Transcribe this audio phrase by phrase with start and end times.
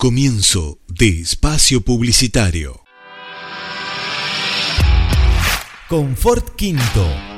[0.00, 2.84] Comienzo de espacio publicitario.
[5.88, 7.37] Confort Quinto.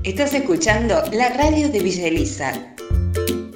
[0.03, 2.51] Estás escuchando la radio de Villa Elisa.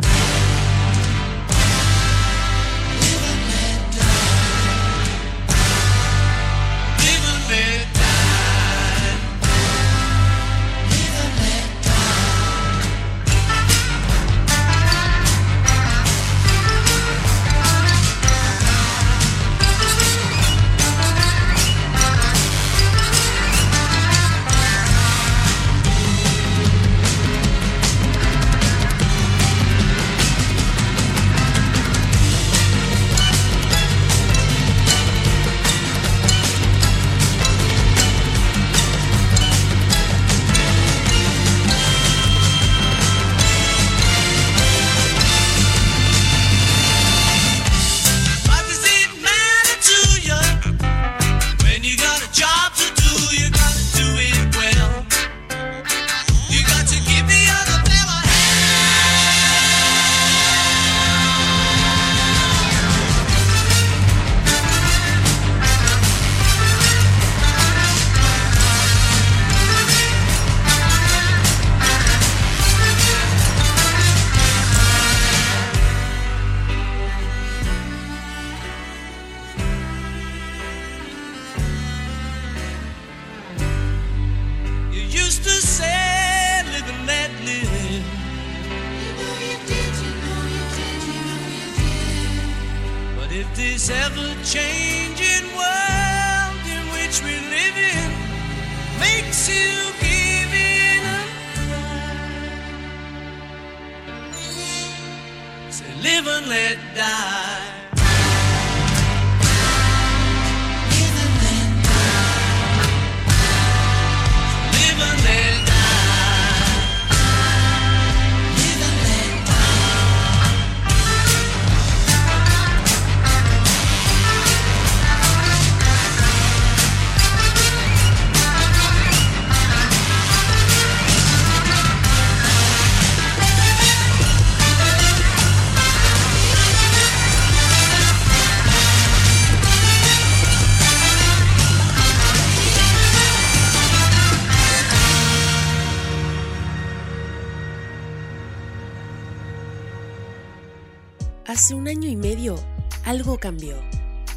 [153.41, 153.75] cambió.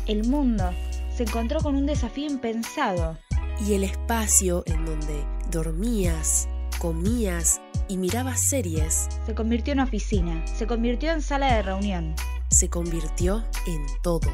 [0.07, 0.75] El mundo
[1.15, 3.17] se encontró con un desafío impensado.
[3.65, 6.49] Y el espacio en donde dormías,
[6.81, 12.17] comías y mirabas series se convirtió en oficina, se convirtió en sala de reunión,
[12.51, 14.33] se convirtió en todo.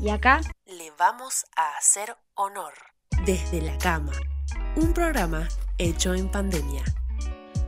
[0.00, 2.74] Y acá le vamos a hacer honor.
[3.24, 4.12] Desde la cama,
[4.76, 5.48] un programa
[5.78, 6.84] hecho en pandemia.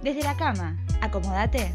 [0.02, 1.75] Desde la cama, acomódate.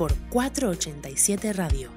[0.00, 1.90] por 487 Radio.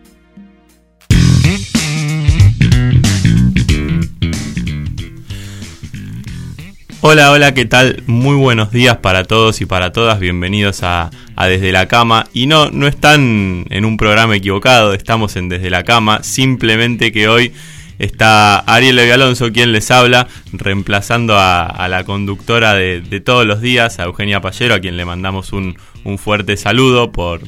[7.00, 8.04] Hola, hola, ¿qué tal?
[8.06, 10.20] Muy buenos días para todos y para todas.
[10.20, 11.12] Bienvenidos a,
[11.48, 12.28] Desde la Cama.
[12.34, 16.24] Y no, no están en un programa equivocado, estamos en Desde la Cama.
[16.24, 17.54] Simplemente que hoy
[18.00, 23.62] está Ariel Levi Alonso quien les habla, reemplazando a, la conductora de, de todos los
[23.62, 27.40] días, a Eugenia Pallero, a quien le mandamos un, un fuerte saludo por,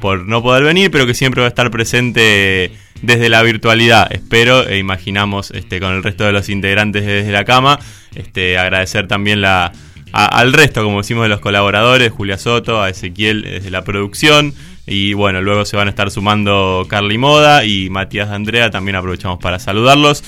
[0.00, 4.66] por no poder venir, pero que siempre va a estar presente desde la virtualidad, espero
[4.66, 7.78] e imaginamos este, con el resto de los integrantes de desde la cama.
[8.14, 9.72] Este, agradecer también la,
[10.12, 14.52] a- al resto, como decimos, de los colaboradores, Julia Soto, a Ezequiel desde la producción.
[14.86, 19.38] Y bueno, luego se van a estar sumando Carly Moda y Matías Andrea, también aprovechamos
[19.38, 20.24] para saludarlos.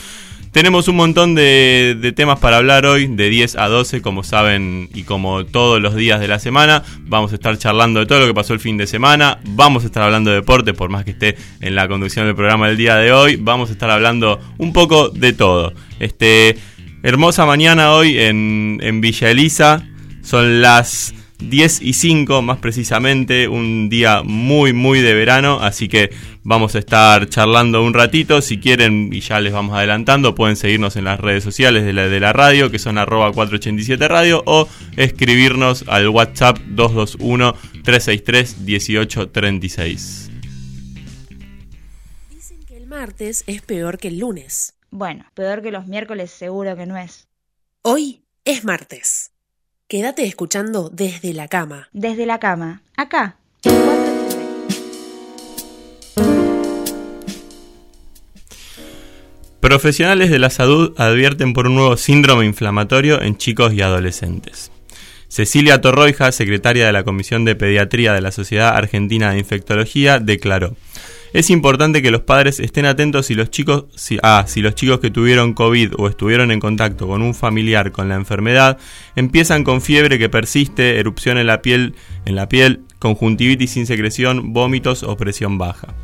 [0.52, 5.04] Tenemos un montón de, temas para hablar hoy, de 10 a 12, como saben, y
[5.04, 6.82] como todos los días de la semana.
[7.02, 9.38] Vamos a estar charlando de todo lo que pasó el fin de semana.
[9.44, 12.66] Vamos a estar hablando de deporte, por más que esté en la conducción del programa
[12.66, 13.36] del día de hoy.
[13.36, 15.72] Vamos a estar hablando un poco de todo.
[16.00, 16.56] Este,
[17.04, 19.86] hermosa mañana hoy en Villa Elisa.
[20.22, 26.10] Son las 10 y 5 más precisamente, un día muy muy de verano, así que
[26.42, 30.96] vamos a estar charlando un ratito, si quieren y ya les vamos adelantando, pueden seguirnos
[30.96, 34.68] en las redes sociales de la, de la radio, que son arroba 487 radio, o
[34.96, 37.52] escribirnos al WhatsApp 221
[37.84, 40.30] 363 1836.
[42.30, 44.74] Dicen que el martes es peor que el lunes.
[44.90, 47.28] Bueno, peor que los miércoles seguro que no es.
[47.82, 49.29] Hoy es martes.
[49.90, 51.88] Quédate escuchando desde la cama.
[51.92, 54.40] Desde la cama, acá, en 487.
[59.58, 64.70] Profesionales de la salud advierten por un nuevo síndrome inflamatorio en chicos y adolescentes.
[65.26, 70.76] Cecilia Torroija, secretaria de la Comisión de Pediatría de la Sociedad Argentina de Infectología, declaró:
[71.32, 73.84] Es importante que los padres estén atentos si los chicos,
[74.22, 78.08] ah, si los chicos que tuvieron COVID o estuvieron en contacto con un familiar con
[78.08, 78.78] la enfermedad
[79.14, 81.94] empiezan con fiebre que persiste, erupción en la piel,
[82.24, 85.94] en la piel, conjuntivitis sin secreción, vómitos o presión baja.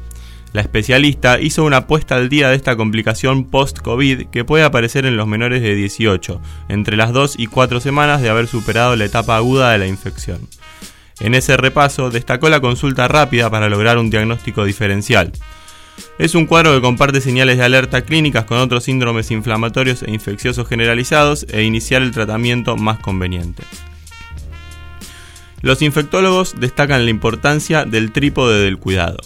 [0.52, 5.16] La especialista hizo una puesta al día de esta complicación post-COVID que puede aparecer en
[5.16, 9.36] los menores de 18, entre las 2 y 4 semanas de haber superado la etapa
[9.36, 10.38] aguda de la infección.
[11.20, 15.32] En ese repaso destacó la consulta rápida para lograr un diagnóstico diferencial.
[16.18, 20.68] Es un cuadro que comparte señales de alerta clínicas con otros síndromes inflamatorios e infecciosos
[20.68, 23.62] generalizados e iniciar el tratamiento más conveniente.
[25.62, 29.18] Los infectólogos destacan la importancia del trípode del cuidado.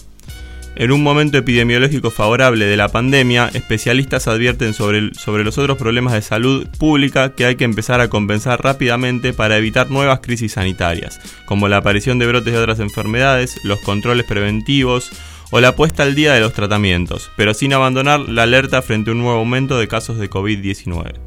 [0.75, 6.13] En un momento epidemiológico favorable de la pandemia, especialistas advierten sobre, sobre los otros problemas
[6.13, 11.19] de salud pública que hay que empezar a compensar rápidamente para evitar nuevas crisis sanitarias,
[11.45, 15.11] como la aparición de brotes de otras enfermedades, los controles preventivos
[15.51, 19.13] o la puesta al día de los tratamientos, pero sin abandonar la alerta frente a
[19.13, 21.19] un nuevo aumento de casos de COVID-19.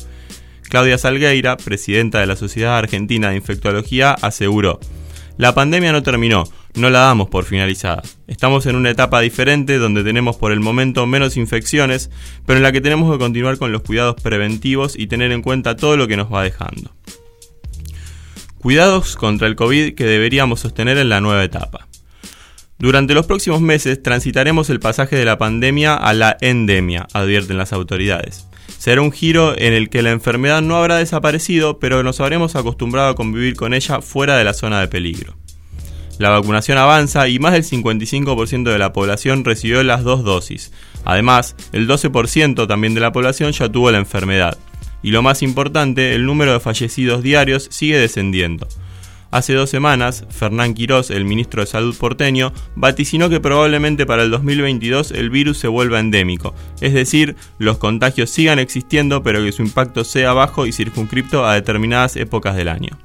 [0.70, 4.80] Claudia Salgueira, presidenta de la Sociedad Argentina de Infectología, aseguró,
[5.36, 8.02] la pandemia no terminó, no la damos por finalizada.
[8.26, 12.10] Estamos en una etapa diferente donde tenemos por el momento menos infecciones,
[12.46, 15.76] pero en la que tenemos que continuar con los cuidados preventivos y tener en cuenta
[15.76, 16.94] todo lo que nos va dejando.
[18.58, 21.88] Cuidados contra el COVID que deberíamos sostener en la nueva etapa.
[22.78, 27.72] Durante los próximos meses transitaremos el pasaje de la pandemia a la endemia, advierten las
[27.72, 28.46] autoridades.
[28.78, 33.08] Será un giro en el que la enfermedad no habrá desaparecido, pero nos habremos acostumbrado
[33.08, 35.36] a convivir con ella fuera de la zona de peligro.
[36.18, 40.72] La vacunación avanza y más del 55% de la población recibió las dos dosis.
[41.04, 44.56] Además, el 12% también de la población ya tuvo la enfermedad.
[45.02, 48.68] Y lo más importante, el número de fallecidos diarios sigue descendiendo.
[49.34, 54.30] Hace dos semanas, Fernán Quirós, el ministro de Salud porteño, vaticinó que probablemente para el
[54.30, 59.62] 2022 el virus se vuelva endémico, es decir, los contagios sigan existiendo pero que su
[59.62, 62.96] impacto sea bajo y circunscripto a determinadas épocas del año.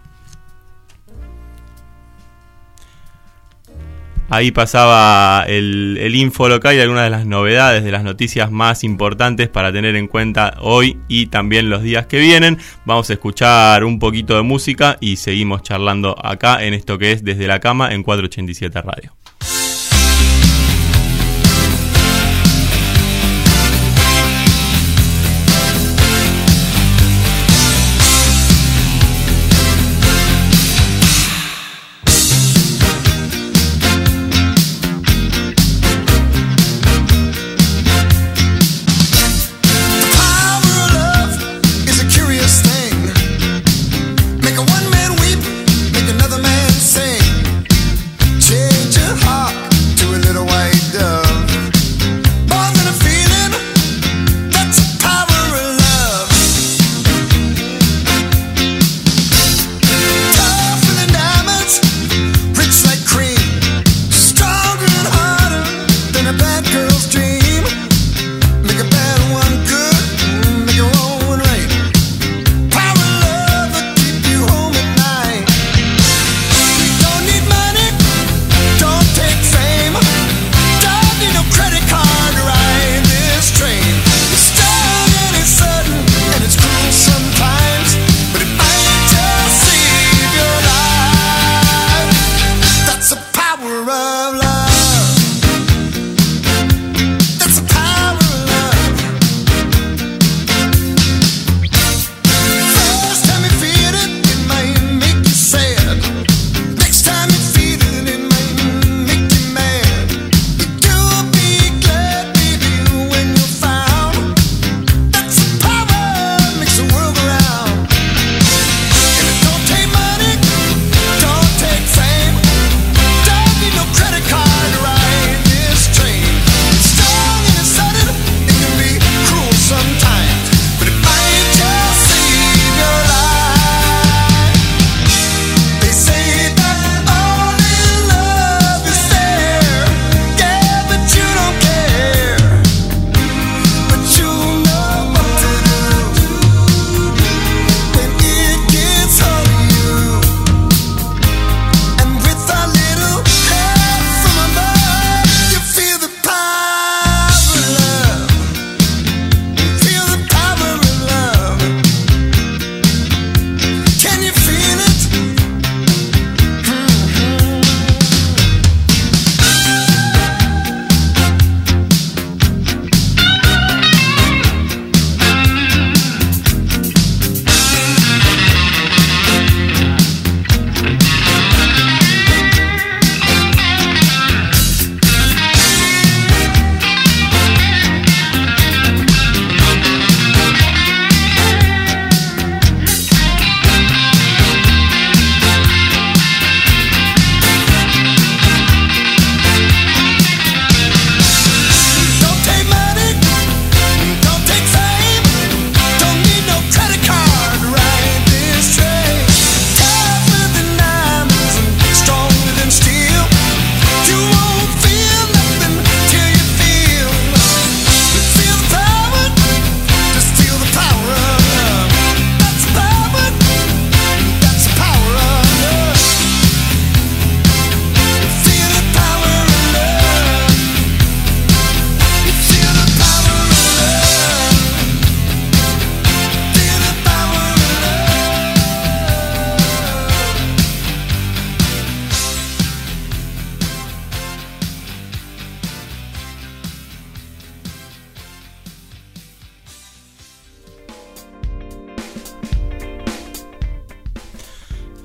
[4.30, 8.84] Ahí pasaba el, el info local y algunas de las novedades de las noticias más
[8.84, 12.58] importantes para tener en cuenta hoy y también los días que vienen.
[12.86, 17.24] Vamos a escuchar un poquito de música y seguimos charlando acá en esto que es
[17.24, 19.13] Desde la Cama en 487 Radio.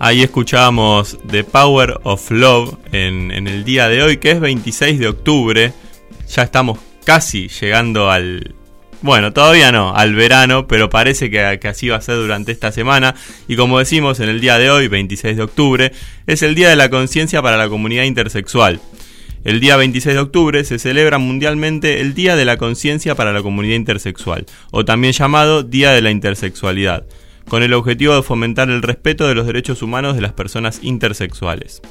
[0.05, 5.09] Ahí escuchábamos The Power of Love en, el día de hoy, que es 26 de
[5.09, 5.73] octubre.
[6.29, 8.55] Ya estamos casi llegando al...
[9.01, 12.71] Bueno, todavía no, al verano, pero parece que, que, así va a ser durante esta
[12.71, 13.15] semana.
[13.49, 15.93] Y como decimos, en el día de hoy, 26 de octubre,
[16.27, 18.83] es el Día de la Conciencia para la Comunidad Intersexual.
[19.43, 23.41] El día 26 de octubre se celebra mundialmente el Día de la Conciencia para la
[23.41, 27.07] Comunidad Intersexual, o también llamado Día de la Intersexualidad
[27.49, 31.83] con el objetivo de fomentar el respeto de los derechos humanos de las personas intersexuales.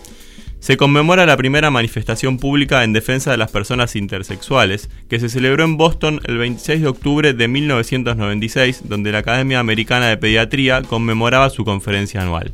[0.63, 5.65] Se conmemora la primera manifestación pública en defensa de las personas intersexuales, que se celebró
[5.65, 11.49] en Boston el 26 de octubre de 1996, donde la Academia Americana de Pediatría conmemoraba
[11.49, 12.53] su conferencia anual.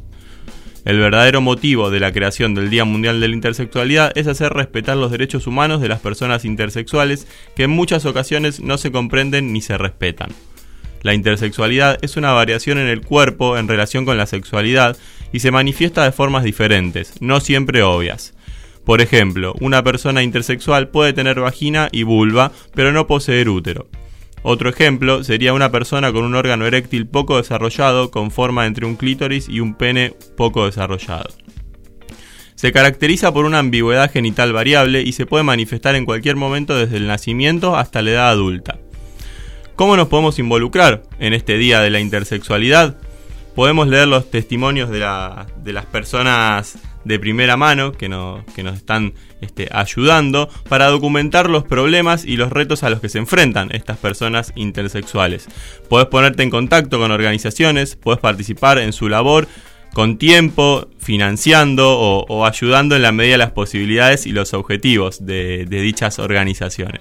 [0.85, 4.97] El verdadero motivo de la creación del Día Mundial de la Intersexualidad es hacer respetar
[4.97, 9.61] los derechos humanos de las personas intersexuales que en muchas ocasiones no se comprenden ni
[9.61, 10.31] se respetan.
[11.01, 14.97] La intersexualidad es una variación en el cuerpo en relación con la sexualidad
[15.31, 18.33] y se manifiesta de formas diferentes, no siempre obvias.
[18.83, 23.87] Por ejemplo, una persona intersexual puede tener vagina y vulva, pero no poseer útero.
[24.41, 28.95] Otro ejemplo sería una persona con un órgano eréctil poco desarrollado con forma entre un
[28.95, 31.29] clítoris y un pene poco desarrollado.
[32.55, 36.97] Se caracteriza por una ambigüedad genital variable y se puede manifestar en cualquier momento desde
[36.97, 38.79] el nacimiento hasta la edad adulta.
[39.79, 42.97] ¿Cómo nos podemos involucrar en este día de la intersexualidad?
[43.55, 48.61] Podemos leer los testimonios de, la, de las personas de primera mano que, no, que
[48.61, 53.19] nos están este, ayudando para documentar los problemas y los retos a los que se
[53.19, 55.47] enfrentan estas personas intersexuales.
[55.87, 59.47] Puedes ponerte en contacto con organizaciones, puedes participar en su labor
[59.93, 65.65] con tiempo, financiando o, ayudando en la medida de las posibilidades y los objetivos de
[65.69, 66.99] dichas organizaciones.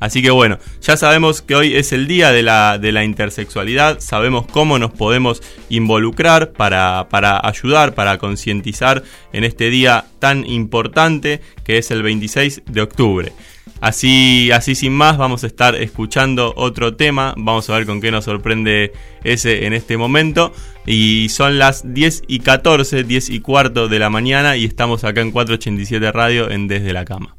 [0.00, 4.00] Así que bueno, ya sabemos que hoy es el día de la, de la intersexualidad,
[4.00, 11.42] sabemos cómo nos podemos involucrar para, para ayudar, para concientizar en este día tan importante
[11.64, 13.32] que es el 26 de octubre.
[13.80, 17.34] Así, así sin más, vamos a estar escuchando otro tema.
[17.36, 18.92] Vamos a ver con qué nos sorprende
[19.24, 20.52] ese en este momento.
[20.86, 25.22] Y son las 10 y 14, 10 y cuarto de la mañana y estamos acá
[25.22, 27.36] en 487 Radio en Desde la Cama.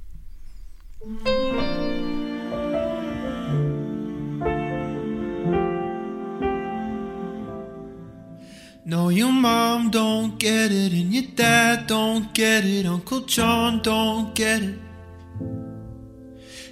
[8.92, 14.36] No, your mom don't get it, and your dad don't get it, Uncle John don't
[14.36, 14.78] get it.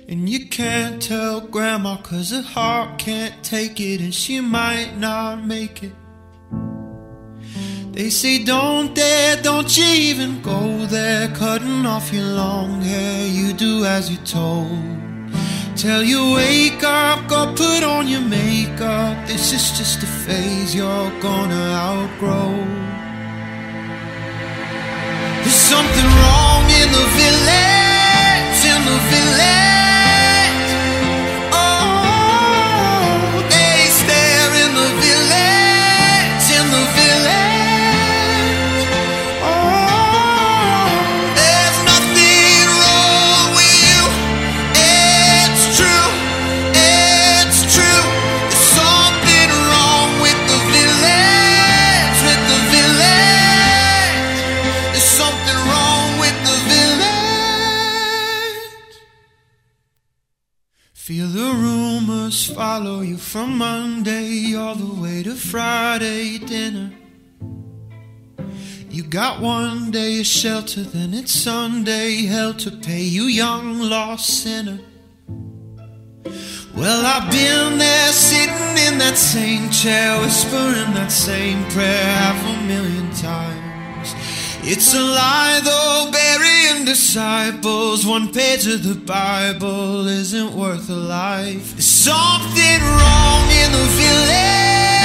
[0.09, 5.45] And you can't tell grandma cause her heart can't take it, and she might not
[5.45, 5.93] make it.
[7.93, 13.53] They say don't dare, don't you even go there, cutting off your long hair, you
[13.53, 15.08] do as you're told.
[15.81, 19.25] Tell you wake up, go put on your makeup.
[19.27, 22.51] This is just a phase you're gonna outgrow.
[25.41, 29.78] There's something wrong in the village, in the village.
[62.29, 66.91] Rumors follow you from Monday all the way to Friday dinner.
[68.87, 74.43] You got one day of shelter, then it's Sunday hell to pay, you young lost
[74.43, 74.79] sinner.
[76.75, 82.67] Well, I've been there sitting in that same chair, whispering that same prayer half a
[82.67, 83.68] million times.
[84.61, 88.05] It's a lie, though, burying disciples.
[88.05, 91.73] One page of the Bible isn't worth a life.
[91.73, 94.98] There's something wrong in the village,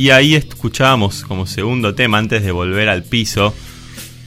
[0.00, 3.54] Y ahí escuchábamos como segundo tema, antes de volver al piso,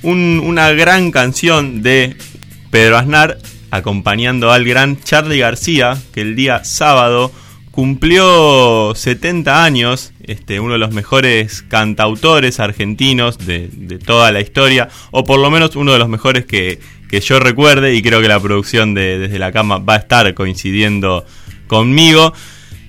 [0.04, 2.16] un, una gran canción de
[2.70, 3.40] Pedro Aznar
[3.72, 7.32] acompañando al gran Charlie García, que el día sábado
[7.72, 14.90] cumplió 70 años, este, uno de los mejores cantautores argentinos de, de, toda la historia,
[15.10, 18.28] o por lo menos uno de los mejores que, que yo recuerde, y creo que
[18.28, 21.26] la producción de Desde la Cama va a estar coincidiendo
[21.66, 22.32] conmigo.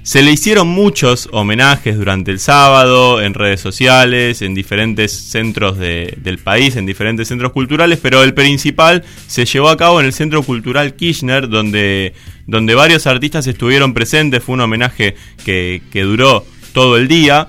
[0.04, 6.12] Se le hicieron muchos homenajes durante el sábado en redes sociales, en diferentes centros de-
[6.18, 10.12] del país, en diferentes centros culturales, pero el principal se llevó a cabo en el
[10.12, 12.12] Centro Cultural Kirchner, donde,
[12.46, 14.42] donde varios artistas estuvieron presentes.
[14.44, 17.48] Fue un homenaje que, que duró todo el día.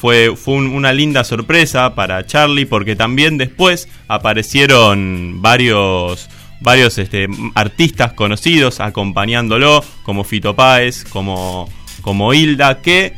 [0.00, 6.28] Fue, fue un- una linda sorpresa para Charlie porque también después aparecieron varios
[6.60, 11.68] varios este, artistas conocidos acompañándolo, como Fito Páez, como,
[12.02, 13.14] como Hilda, que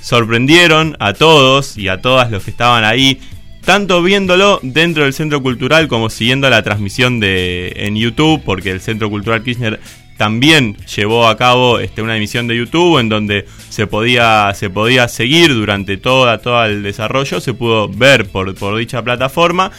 [0.00, 3.20] sorprendieron a todos y a todas los que estaban ahí,
[3.64, 8.80] tanto viéndolo dentro del Centro Cultural como siguiendo la transmisión de, en YouTube, porque el
[8.80, 9.80] Centro Cultural Kirchner
[10.16, 15.06] también llevó a cabo este, una emisión de YouTube en donde se podía, se podía
[15.08, 19.70] seguir durante toda, todo el desarrollo, se pudo ver por, por dicha plataforma.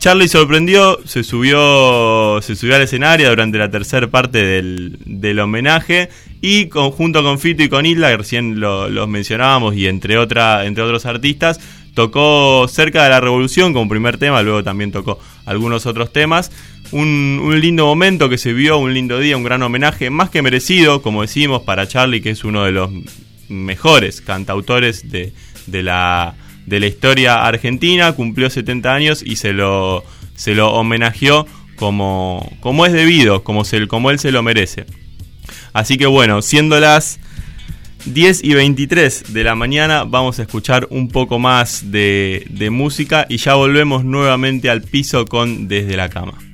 [0.00, 6.08] Charlie sorprendió, se subió, se subió al escenario durante la tercera parte del, del homenaje
[6.40, 10.64] y junto con Fito y con Isla, que recién lo- los mencionábamos y entre, otra,
[10.64, 11.60] entre otros artistas,
[11.92, 16.50] tocó Cerca de la Revolución como primer tema, luego también tocó algunos otros temas.
[16.92, 20.40] Un, un lindo momento que se vio, un lindo día, un gran homenaje, más que
[20.40, 22.90] merecido, como decimos, para Charlie, que es uno de los
[23.50, 25.34] mejores cantautores de,
[25.66, 26.34] de la,
[26.70, 30.04] de la historia argentina, cumplió 70 años y se lo,
[30.36, 34.86] se lo homenajeó como, como es debido, como, como él se lo merece.
[35.72, 37.18] Así que bueno, siendo las
[38.04, 43.26] 10 y 23 de la mañana, vamos a escuchar un poco más de, de música
[43.28, 46.49] y ya volvemos nuevamente al piso con Desde la Cama.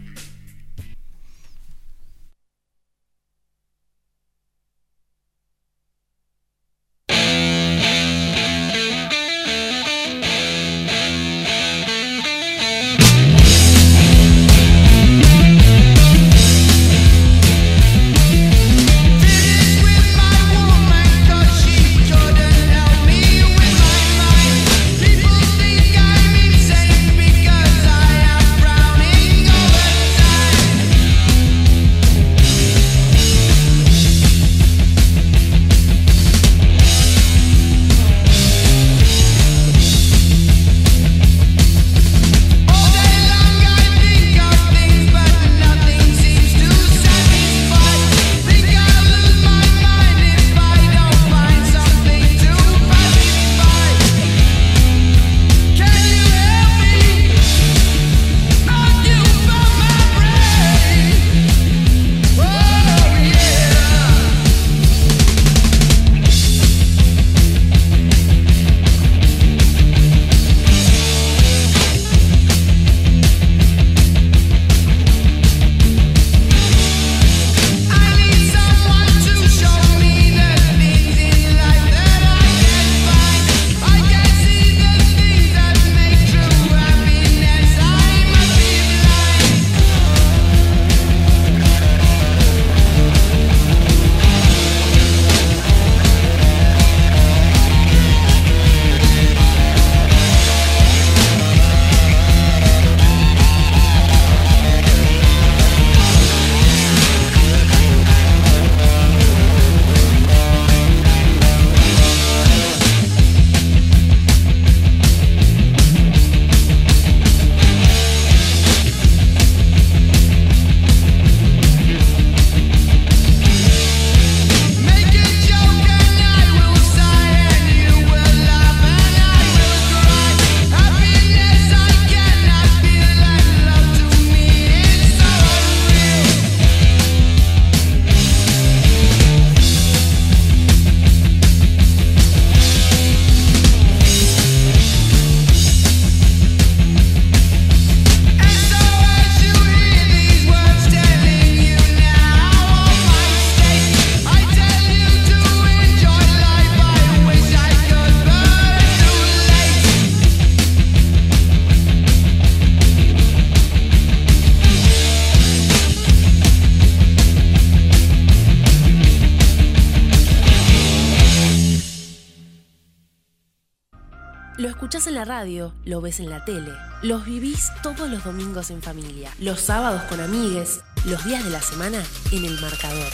[175.27, 176.73] Radio, lo ves en la tele,
[177.03, 181.61] los vivís todos los domingos en familia, los sábados con amigues, los días de la
[181.61, 182.03] semana
[182.33, 183.13] en el marcador.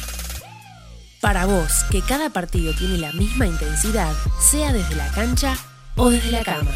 [1.20, 5.56] Para vos, que cada partido tiene la misma intensidad, sea desde la cancha
[5.96, 6.70] o desde la cama.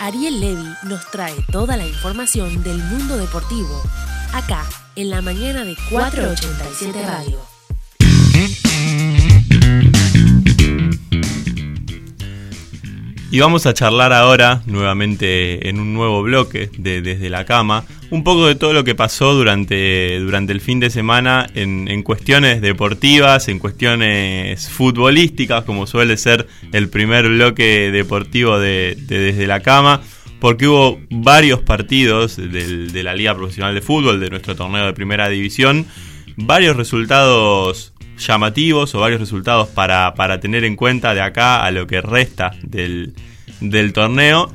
[0.00, 3.80] Ariel Levy nos trae toda la información del mundo deportivo,
[4.32, 4.64] acá,
[4.96, 7.51] en la mañana de 487 Radio.
[13.34, 18.24] Y vamos a charlar ahora, nuevamente en un nuevo bloque de Desde la Cama, un
[18.24, 23.48] poco de todo lo que pasó durante, durante el fin de semana en, cuestiones deportivas,
[23.48, 30.02] en cuestiones futbolísticas, como suele ser el primer bloque deportivo de, de Desde la Cama,
[30.38, 34.92] porque hubo varios partidos del- de la Liga Profesional de Fútbol, de nuestro torneo de
[34.92, 35.86] Primera División,
[36.36, 37.91] varios resultados
[38.26, 42.52] llamativos o varios resultados para, para tener en cuenta de acá a lo que resta
[42.62, 43.14] del,
[43.60, 44.52] del torneo.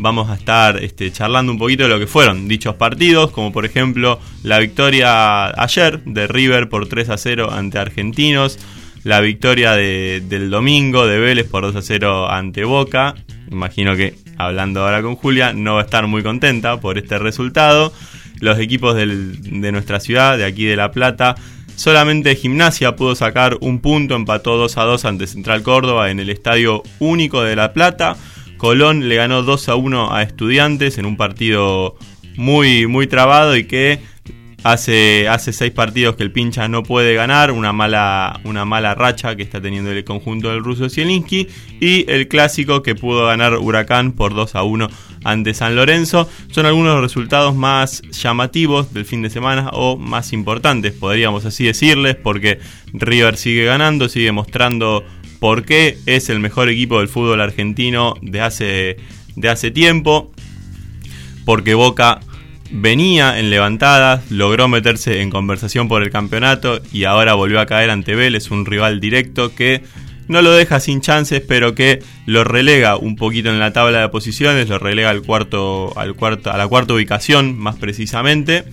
[0.00, 3.64] Vamos a estar este, charlando un poquito de lo que fueron dichos partidos, como por
[3.66, 8.58] ejemplo la victoria ayer de River por 3 a 0 ante Argentinos,
[9.02, 13.16] la victoria de- del domingo de Vélez por 2 a 0 ante Boca.
[13.50, 17.92] Imagino que hablando ahora con Julia no va a estar muy contenta por este resultado.
[18.40, 21.34] Los equipos del- de nuestra ciudad, de aquí de La Plata,
[21.78, 26.28] Solamente Gimnasia pudo sacar un punto, empató 2 a 2 ante Central Córdoba en el
[26.28, 28.16] Estadio Único de La Plata.
[28.56, 31.94] Colón le ganó 2 a 1 a Estudiantes en un partido
[32.34, 34.00] muy, muy trabado y que
[34.64, 39.36] hace, hace seis partidos que el pincha no puede ganar, una mala, una mala racha
[39.36, 41.48] que está teniendo el conjunto del ruso Zielinski
[41.80, 44.88] y el clásico que pudo ganar Huracán por 2 a 1
[45.24, 46.28] ante San Lorenzo.
[46.50, 51.44] Son algunos de los resultados más llamativos del fin de semana o más importantes, podríamos
[51.44, 52.58] así decirles, porque
[52.92, 55.04] River sigue ganando, sigue mostrando
[55.38, 58.96] por qué es el mejor equipo del fútbol argentino de hace,
[59.36, 60.32] de hace tiempo,
[61.44, 62.20] porque Boca
[62.70, 67.90] venía en levantadas, logró meterse en conversación por el campeonato y ahora volvió a caer
[67.90, 69.82] ante Vélez, un rival directo que
[70.28, 74.08] no lo deja sin chances, pero que lo relega un poquito en la tabla de
[74.10, 78.64] posiciones, lo relega al cuarto, al cuarto, a la cuarta ubicación, más precisamente.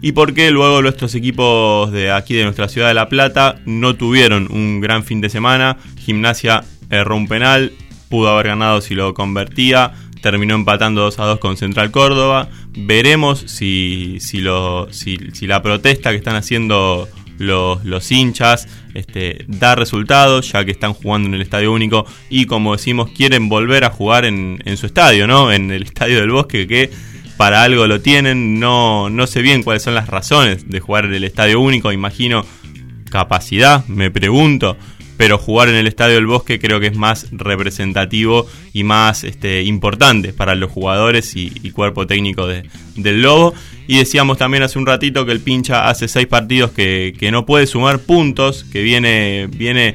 [0.00, 4.48] Y porque luego nuestros equipos de aquí de nuestra ciudad de La Plata no tuvieron
[4.50, 5.76] un gran fin de semana.
[5.98, 7.72] Gimnasia erró un penal,
[8.08, 9.92] pudo haber ganado si lo convertía,
[10.22, 12.48] terminó empatando 2 a 2 con Central Córdoba.
[12.76, 17.08] Veremos si, si, la protesta que están haciendo
[17.38, 22.46] los, los hinchas este, da resultados, ya que están jugando en el Estadio Único y
[22.46, 25.52] como decimos, quieren volver a jugar en, en su estadio, ¿no?
[25.52, 26.90] En el Estadio del Bosque, que
[27.36, 31.14] para algo lo tienen, no, no sé bien cuáles son las razones de jugar en
[31.14, 32.44] el Estadio Único, imagino
[33.10, 34.76] capacidad, me pregunto,
[35.20, 39.64] pero jugar en el Estadio del Bosque creo que es más representativo y más este,
[39.64, 42.62] importante para los jugadores y, cuerpo técnico de,
[42.96, 43.52] del Lobo.
[43.86, 47.44] Y decíamos también hace un ratito que el pincha hace seis partidos que, que no
[47.44, 49.94] puede sumar puntos, que viene, viene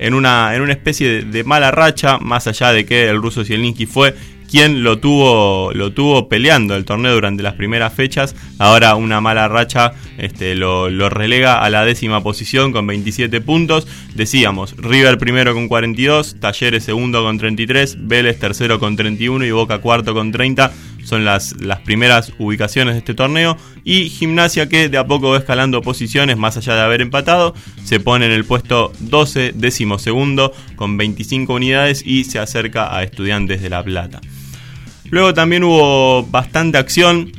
[0.00, 3.44] en, una, en una especie de, de mala racha, más allá de que el ruso
[3.44, 4.16] Zielinski fue
[4.54, 8.36] quien lo tuvo, lo tuvo peleando el torneo durante las primeras fechas.
[8.60, 13.88] Ahora una mala racha este, lo, relega a la décima posición con 27 puntos.
[14.14, 19.78] Decíamos, River primero con 42, Talleres segundo con 33, Vélez tercero con 31 y Boca
[19.78, 20.72] cuarto con 30.
[21.02, 23.56] Son las, las primeras ubicaciones de este torneo.
[23.82, 27.56] Y Gimnasia que de a poco va escalando posiciones más allá de haber empatado.
[27.82, 33.02] Se pone en el puesto 12, décimo segundo con 25 unidades y se acerca a
[33.02, 34.20] Estudiantes de La Plata.
[35.14, 37.30] Luego también hubo bastante acción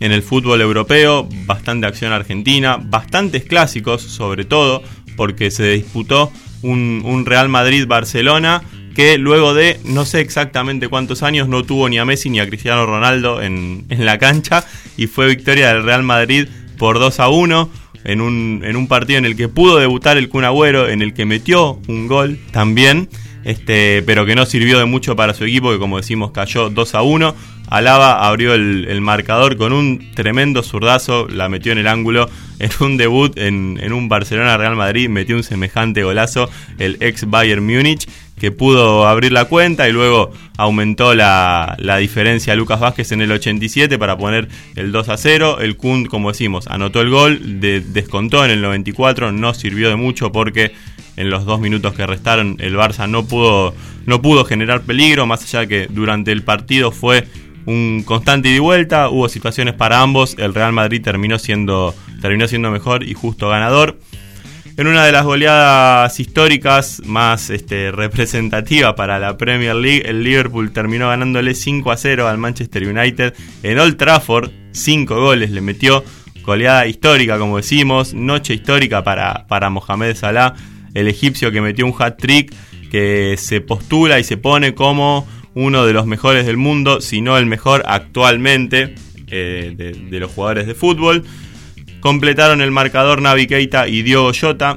[0.00, 4.82] en el fútbol europeo, bastante acción argentina, bastantes clásicos sobre todo,
[5.16, 6.32] porque se disputó
[6.62, 8.64] un, Real Madrid-Barcelona
[8.96, 12.48] que luego de no sé exactamente cuántos años no tuvo ni a Messi ni a
[12.48, 14.64] Cristiano Ronaldo en, en la cancha
[14.96, 17.70] y fue victoria del Real Madrid por 2 a 1
[18.02, 21.14] en un, en un partido en el que pudo debutar el Kun Agüero, en el
[21.14, 23.08] que metió un gol también
[23.46, 26.94] este, pero que no sirvió de mucho para su equipo, que como decimos cayó 2
[26.96, 27.34] a 1.
[27.68, 32.28] Alaba abrió el, marcador con un tremendo zurdazo, la metió en el ángulo
[32.58, 38.08] en un debut en, un Barcelona-Real Madrid, metió un semejante golazo el ex Bayern Múnich
[38.36, 43.20] que pudo abrir la cuenta y luego aumentó la, la diferencia a Lucas Vázquez en
[43.20, 45.58] el 87 para poner el 2 a 0.
[45.60, 49.96] El Kun, como decimos, anotó el gol, de- descontó en el 94, no sirvió de
[49.96, 50.72] mucho porque
[51.16, 53.74] en los dos minutos que restaron el Barça no pudo,
[54.06, 57.26] no pudo generar peligro, más allá que durante el partido fue
[57.66, 62.46] un constante ida y vuelta, hubo situaciones para ambos, el Real Madrid terminó siendo, terminó
[62.46, 63.98] siendo mejor y justo ganador.
[64.78, 70.70] En una de las goleadas históricas más este, representativa para la Premier League, el Liverpool
[70.70, 74.50] terminó ganándole 5 a 0 al Manchester United en Old Trafford.
[74.72, 76.04] 5 goles le metió.
[76.42, 78.12] Goleada histórica, como decimos.
[78.12, 80.54] Noche histórica para, para Mohamed Salah,
[80.96, 82.52] el egipcio que metió un hat-trick
[82.90, 87.36] que se postula y se pone como uno de los mejores del mundo, si no
[87.36, 88.94] el mejor actualmente
[89.28, 91.24] eh, de, de los jugadores de fútbol.
[92.00, 94.76] Completaron el marcador Navi Keita y Diogo Jota.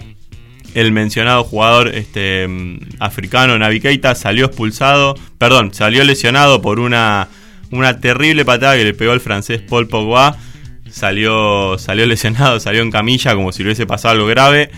[0.73, 7.27] el mencionado jugador este, mm, africano Navi Keita salió expulsado, perdón, salió lesionado por una,
[7.71, 10.37] una terrible patada que le pegó el francés Paul Pogba.
[10.89, 14.71] Salió, salió lesionado, salió en camilla como si le hubiese pasado algo grave.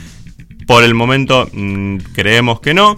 [0.68, 2.98] Por el momento mm, creemos que no.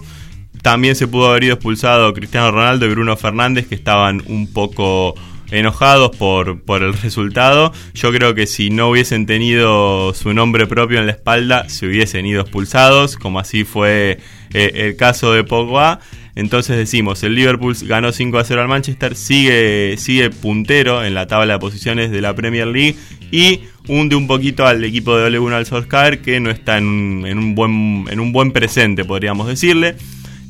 [0.62, 5.14] También se pudo haber ido expulsado Cristiano Ronaldo y Bruno Fernández que estaban un poco
[5.50, 7.72] enojados por, por el resultado.
[7.94, 12.26] Yo creo que si no hubiesen tenido su nombre propio en la espalda, se hubiesen
[12.26, 14.18] ido expulsados, como así fue
[14.52, 16.00] eh, el caso de Pogba.
[16.36, 21.26] Entonces decimos, el Liverpool ganó 5 a 0 al Manchester, sigue, sigue puntero en la
[21.26, 22.96] tabla de posiciones de la Premier League
[23.30, 27.38] y hunde un poquito al equipo de Ole Gunnar Solskjaer que no está en en
[27.38, 29.94] un, buen, en un buen presente, podríamos decirle.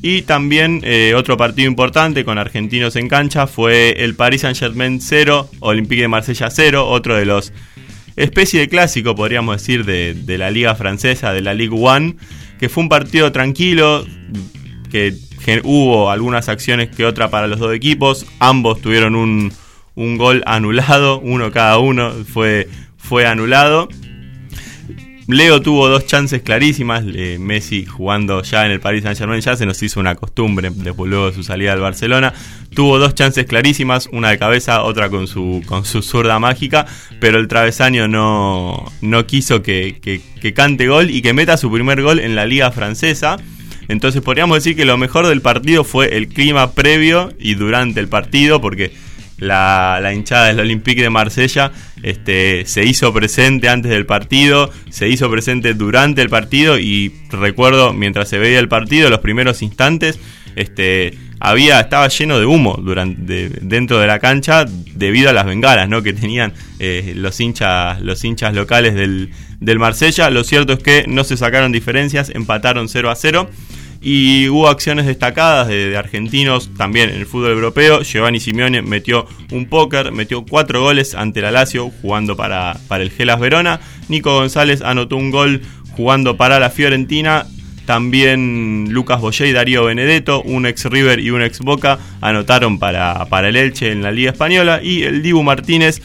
[0.01, 5.01] Y también eh, otro partido importante con argentinos en cancha fue el Paris Saint Germain
[5.01, 7.53] 0, Olympique de Marsella 0, otro de los
[8.15, 12.15] especie de clásico, podríamos decir, de, de la liga francesa, de la Ligue 1,
[12.59, 14.05] que fue un partido tranquilo,
[14.89, 15.13] que
[15.63, 19.51] hubo algunas acciones que otra para los dos equipos, ambos tuvieron un,
[19.95, 22.67] un gol anulado, uno cada uno fue,
[22.97, 23.87] fue anulado.
[25.27, 27.03] Leo tuvo dos chances clarísimas,
[27.39, 31.09] Messi jugando ya en el Paris Saint Germain ya se nos hizo una costumbre después
[31.09, 32.31] luego de su salida al Barcelona,
[32.75, 36.85] tuvo dos chances clarísimas, una de cabeza, otra con su, con su zurda mágica,
[37.19, 42.03] pero el travesaño no, no quiso que- que cante gol y que meta su primer
[42.03, 43.37] gol en la liga francesa.
[43.87, 48.07] Entonces podríamos decir que lo mejor del partido fue el clima previo y durante el
[48.07, 48.91] partido, porque
[49.37, 51.71] la, hinchada del Olympique de Marsella
[52.03, 57.93] este, se hizo presente antes del partido, se hizo presente durante el partido y recuerdo
[57.93, 60.19] mientras se veía el partido, los primeros instantes,
[60.55, 65.89] este, había, estaba lleno de humo durante, dentro de la cancha debido a las bengalas
[65.89, 66.01] ¿no?
[66.01, 70.29] que tenían eh, los, hinchas, los hinchas locales del, del Marsella.
[70.29, 73.49] Lo cierto es que no se sacaron diferencias, empataron 0 a 0
[74.01, 78.03] y hubo acciones destacadas de, argentinos también en el fútbol europeo.
[78.03, 83.09] Giovanni Simeone metió un póker, metió cuatro goles ante la Lazio jugando para, para el
[83.09, 83.79] Gelas Verona.
[84.07, 85.61] Nico González anotó un gol
[85.97, 87.47] jugando para la Fiorentina.
[87.87, 93.25] También Lucas Boyé y Darío Benedetto, un ex River y un ex Boca, anotaron para,
[93.25, 94.81] para el Elche en la Liga Española.
[94.83, 96.01] Y el Dibu Martínez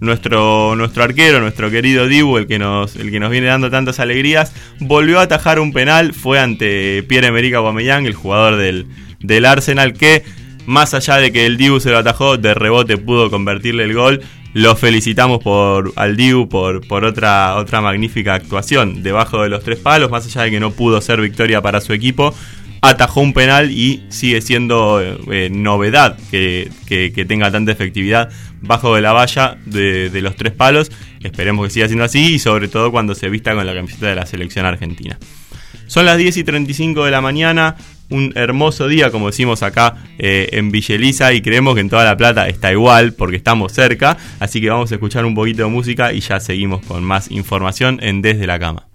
[0.00, 4.00] nuestro, nuestro arquero, nuestro querido Dibu, el que, nos, el que nos viene dando tantas
[4.00, 8.86] alegrías, volvió a atajar un penal, fue ante Pierre-Emerick Aubameyang, el jugador del,
[9.20, 10.24] del Arsenal, que
[10.66, 14.20] más allá de que el Dibu se lo atajó, de rebote pudo convertirle el gol.
[14.52, 19.78] Lo felicitamos por al Dibu por, por otra, otra magnífica actuación debajo de los tres
[19.78, 22.34] palos, más allá de que no pudo ser victoria para su equipo
[22.82, 28.30] atajó un penal y sigue siendo eh, novedad que, que- tenga tanta efectividad
[28.62, 30.90] bajo de la valla de, de los tres palos.
[31.22, 34.14] Esperemos que siga siendo así y sobre todo cuando se vista con la camiseta de
[34.14, 35.18] la selección argentina.
[35.86, 37.76] Son las 10 y 35 de la mañana,
[38.10, 42.16] un hermoso día como decimos acá eh, en Villeliza y creemos que en toda La
[42.16, 46.12] Plata está igual porque estamos cerca, así que vamos a escuchar un poquito de música
[46.12, 48.89] y ya seguimos con más información en Desde la Cama.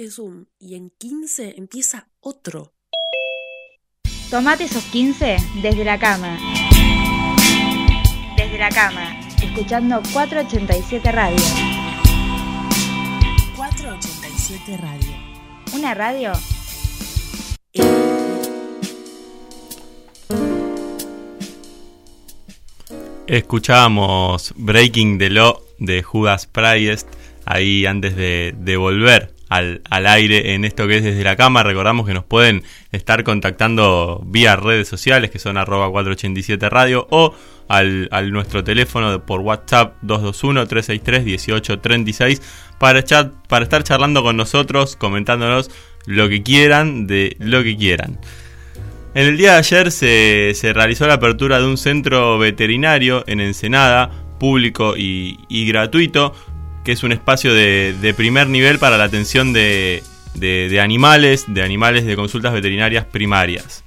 [0.00, 2.72] Este Zoom y en 15 empieza otro.
[4.30, 6.38] Tomate esos 15 desde la cama.
[8.34, 11.38] Desde la cama, escuchando 487 Radio.
[13.56, 15.16] 487 Radio.
[15.74, 16.32] Una radio
[23.26, 27.06] Escuchábamos Breaking the Law de Judas Priest
[27.44, 31.62] ahí antes de, de volver al, al, aire en esto que es desde la cama.
[31.62, 37.34] Recordamos que nos pueden estar contactando vía redes sociales que son arroba 487 radio o
[37.68, 42.40] al, al nuestro teléfono por WhatsApp 221-363-1836
[42.78, 43.04] para,
[43.48, 45.70] para estar charlando con nosotros, comentándonos
[46.06, 48.18] lo que quieran de lo que quieran.
[49.14, 53.40] En el día de ayer se, se, realizó la apertura de un centro veterinario en
[53.40, 56.32] Ensenada, público y, y gratuito,
[56.84, 60.02] que es un espacio de, primer nivel para la atención de,
[60.80, 63.84] animales, de animales de consultas veterinarias primarias.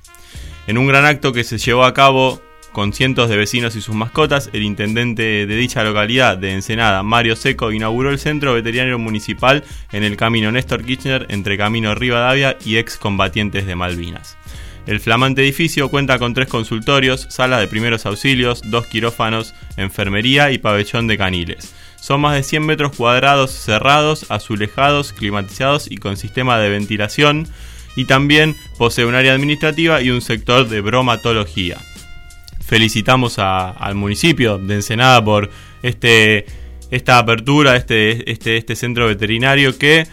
[0.68, 2.41] En un gran acto que se llevó a cabo
[2.72, 7.36] con cientos de vecinos y sus mascotas, el intendente de dicha localidad de Ensenada, Mario
[7.36, 12.78] Seco, inauguró el centro veterinario municipal en el camino Néstor Kirchner entre Camino Rivadavia y
[12.78, 14.38] excombatientes de Malvinas.
[14.86, 20.58] El flamante edificio cuenta con tres consultorios, sala de primeros auxilios, dos quirófanos, enfermería y
[20.58, 21.74] pabellón de caniles.
[22.04, 27.47] Son más de 100 metros cuadrados cerrados, azulejados, climatizados y con sistema de ventilación.
[27.95, 31.78] Y también posee un área administrativa y un sector de bromatología.
[32.60, 35.49] Felicitamos al municipio de Ensenada por
[35.82, 36.45] este,
[36.91, 40.06] esta apertura, este, este, este centro veterinario que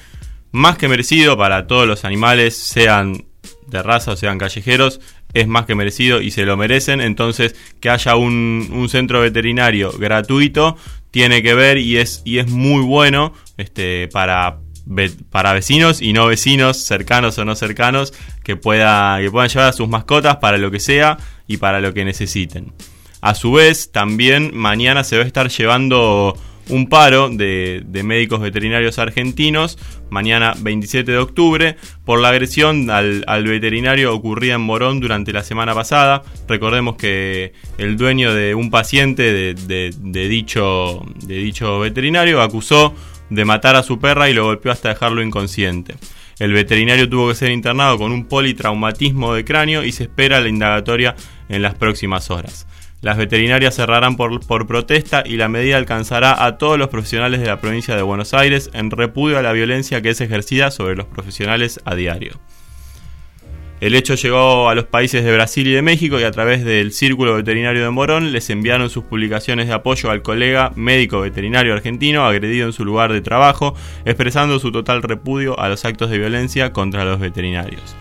[0.53, 3.25] más que merecido para todos los animales, sean
[3.67, 5.01] de raza o sean callejeros,
[5.33, 7.01] es más que merecido y se lo merecen.
[7.01, 10.77] Entonces, que haya un, un, centro veterinario gratuito
[11.11, 14.59] tiene que ver y es, y es muy bueno este, para,
[15.31, 19.73] para vecinos y no vecinos, cercanos o no cercanos, que, pueda, que puedan llevar a
[19.73, 22.73] sus mascotas para lo que sea y para lo que necesiten.
[23.21, 26.37] A su vez, también mañana se va a estar llevando
[26.71, 29.79] un paro de, médicos veterinarios argentinos
[30.11, 35.75] mañana 27 de octubre por la agresión al, veterinario ocurrida en Morón durante la semana
[35.75, 36.23] pasada.
[36.49, 42.95] Recordemos que el dueño de un paciente de dicho, de dicho veterinario acusó
[43.31, 45.95] de matar a su perra y lo golpeó hasta dejarlo inconsciente.
[46.41, 50.49] El veterinario tuvo que ser internado con un politraumatismo de cráneo y se espera la
[50.49, 51.15] indagatoria
[51.51, 52.67] en las próximas horas.
[53.03, 57.59] Las veterinarias cerrarán por, protesta y la medida alcanzará a todos los profesionales de la
[57.59, 61.81] provincia de Buenos Aires en repudio a la violencia que es ejercida sobre los profesionales
[61.87, 62.33] a diario.
[63.81, 66.93] El hecho llegó a los países de Brasil y de México y a través del
[66.93, 72.27] Círculo Veterinario de Morón les enviaron sus publicaciones de apoyo al colega médico veterinario argentino
[72.27, 73.75] agredido en su lugar de trabajo,
[74.05, 77.97] expresando su total repudio a los actos de violencia contra los veterinarios.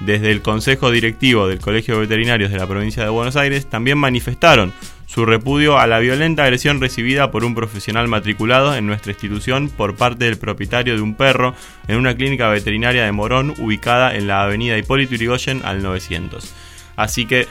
[0.00, 3.98] Desde el Consejo Directivo del Colegio de Veterinarios de la provincia de Buenos Aires también
[3.98, 4.72] manifestaron
[5.06, 9.96] su repudio a la violenta agresión recibida por un profesional matriculado en nuestra institución por
[9.96, 11.54] parte del propietario de un perro
[11.88, 16.54] en una clínica veterinaria de Morón ubicada en la avenida Hipólito Yrigoyen al 900.
[16.94, 17.48] Así que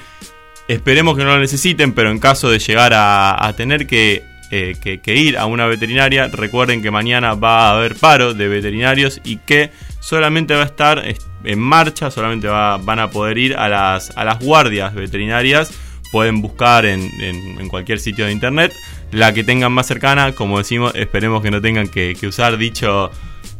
[0.68, 4.76] esperemos que no lo necesiten, pero en caso de llegar a, a tener que, eh,
[4.82, 9.38] que, ir a una veterinaria, recuerden que mañana va a haber paro de veterinarios y
[9.38, 11.04] que solamente va a estar
[11.44, 15.72] en marcha, solamente va, van a poder ir a las, a las guardias veterinarias.
[16.12, 18.74] Pueden buscar en, en, en, cualquier sitio de internet
[19.12, 20.34] la que tengan más cercana.
[20.34, 23.12] Como decimos, esperemos que no tengan que, que usar dicho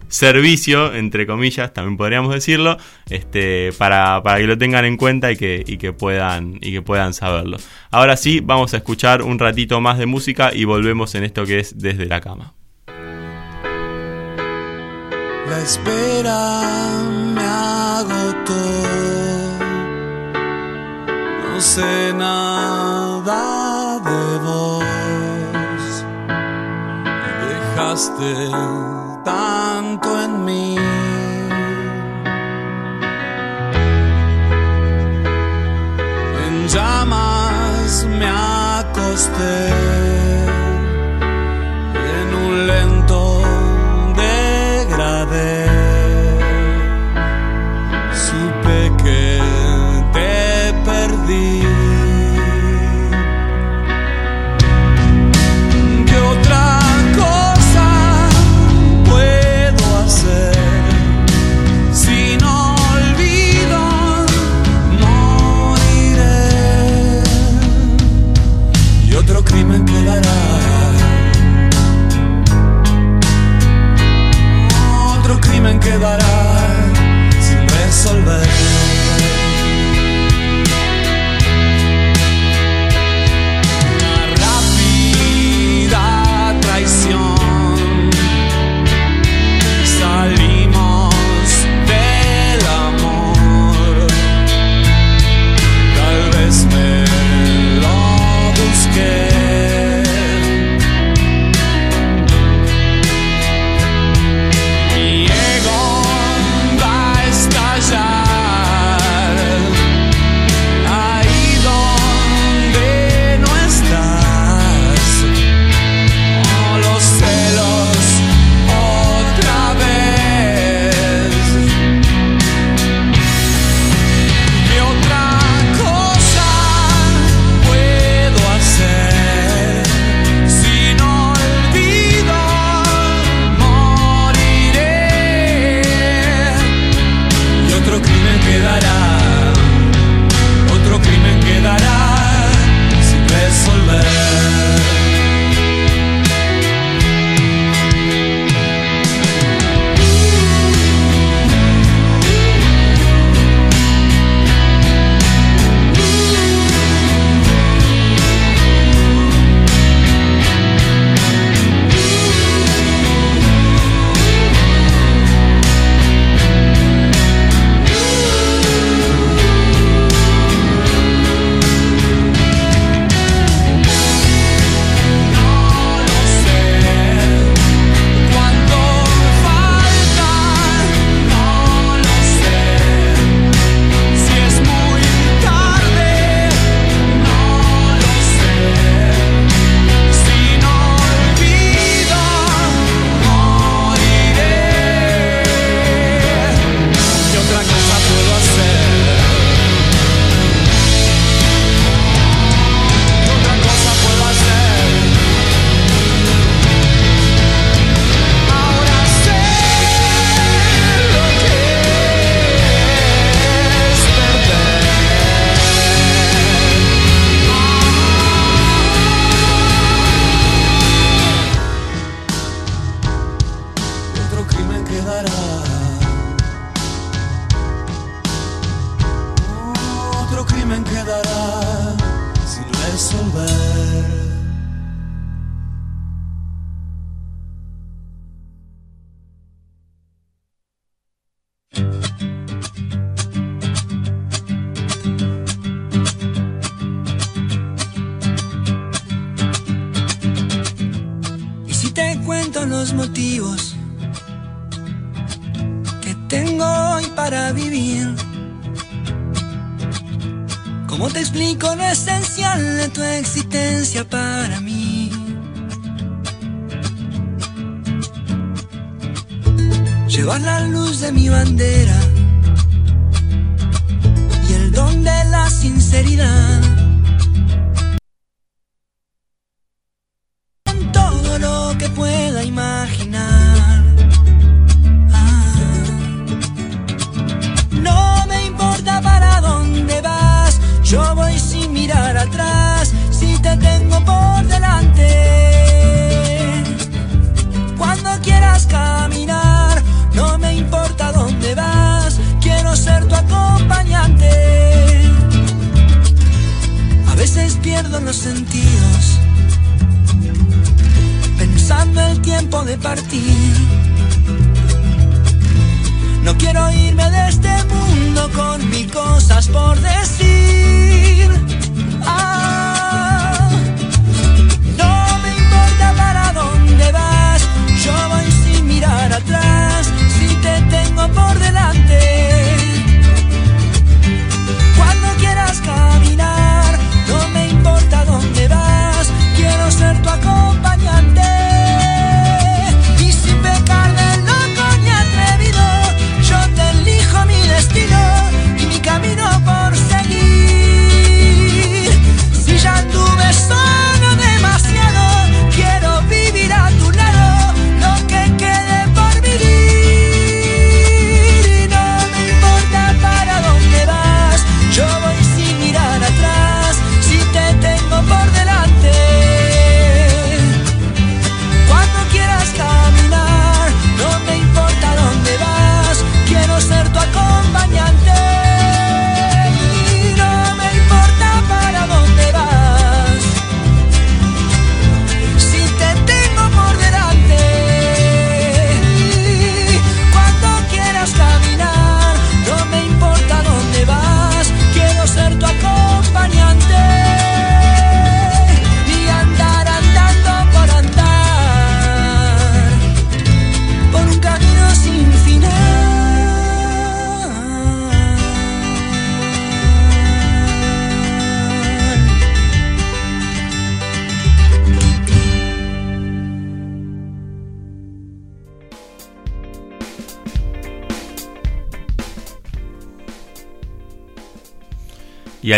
[0.08, 2.78] servicio, entre comillas, también podríamos decirlo,
[3.10, 6.82] este, para, para, que lo tengan en cuenta y que, y, que puedan, y que
[6.82, 7.58] puedan saberlo.
[7.92, 11.60] Ahora sí, vamos a escuchar un ratito más de música y volvemos en esto que
[11.60, 12.54] es desde la cama.
[15.50, 16.62] La espera
[17.34, 18.54] me agotó.
[21.54, 24.84] No sé nada de vos.
[27.48, 28.97] Dejaste
[29.28, 30.78] tanto en mí.
[36.46, 38.28] En llamas me
[38.80, 40.07] acosté.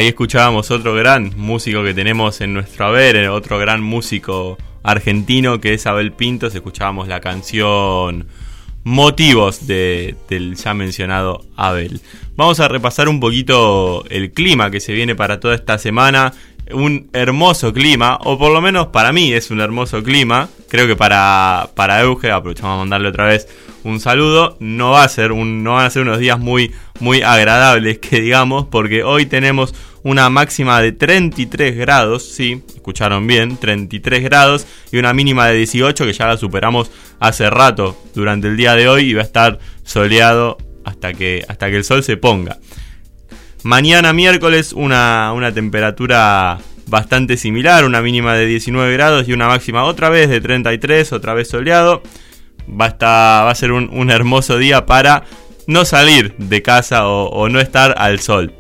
[0.10, 5.86] Escuchábamos otro gran músico que tenemos en nuestro haber, otro gran músico argentino que es
[5.88, 6.54] Abel Pintos.
[6.56, 8.28] Escuchábamos la canción
[8.84, 12.02] Motivos de- del ya mencionado Abel.
[12.36, 16.34] Vamos a repasar un poquito el clima que se viene para toda esta semana.
[16.72, 20.48] Un hermoso clima, o por lo menos para mí es un hermoso clima.
[20.70, 23.48] Creo que para, para Euge, aprovechamos a mandarle otra vez
[23.84, 24.56] un saludo.
[24.60, 28.68] No va a ser no van a ser unos días muy, muy agradables, que digamos,
[28.68, 29.74] porque hoy tenemos
[30.04, 36.06] una máxima de 33 grados, sí, escucharon bien, 33 grados, y una mínima de 18
[36.06, 36.90] que ya la superamos
[37.20, 41.70] hace rato durante el día de hoy y va a estar soleado hasta que, hasta
[41.70, 42.58] que el sol se ponga.
[43.64, 49.84] Mañana miércoles una, una temperatura bastante similar, una mínima de 19 grados y una máxima
[49.84, 52.02] otra vez de 33, otra vez soleado.
[52.70, 55.24] Va a, estar- va a ser un, un hermoso día para
[55.68, 58.54] no salir de casa o, o no estar al sol.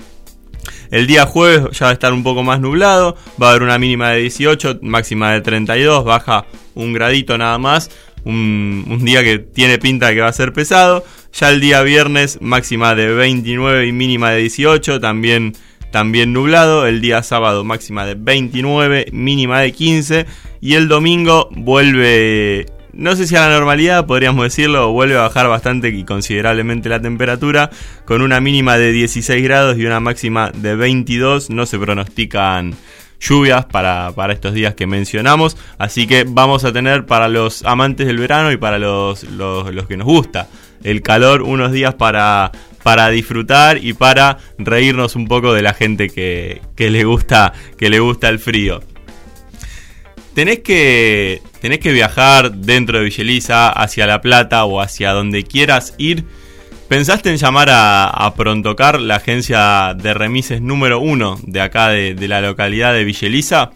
[0.91, 3.77] El día jueves ya va a estar un poco más nublado, va a haber una
[3.77, 7.91] mínima de 18, máxima de 32, baja un gradito nada más.
[8.25, 11.03] Un, día que tiene pinta de que va a ser pesado.
[11.33, 15.55] Ya el día viernes máxima de 29 y mínima de 18, también,
[15.91, 16.85] también nublado.
[16.85, 20.25] El día sábado máxima de 29, mínima de 15.
[20.59, 25.47] Y el domingo vuelve no sé si a la normalidad, podríamos decirlo, vuelve a bajar
[25.47, 27.69] bastante y considerablemente la temperatura,
[28.05, 31.49] con una mínima de 16 grados y una máxima de 22.
[31.49, 32.75] No se pronostican
[33.19, 38.07] lluvias para, para estos días que mencionamos, así que vamos a tener para los amantes
[38.07, 40.47] del verano y para los, los, los que nos gusta
[40.83, 42.51] el calor, unos días para,
[42.83, 47.89] para disfrutar y para reírnos un poco de la gente que, que le gusta que
[47.89, 48.81] le gusta el frío.
[50.33, 55.93] Tenés que, tenés que viajar dentro de Villeliza, hacia La Plata o hacia donde quieras
[55.97, 56.25] ir.
[56.87, 62.27] ¿Pensaste en llamar a, Prontocar, la agencia de remises número uno de acá de, de
[62.27, 63.71] la localidad de Villeliza?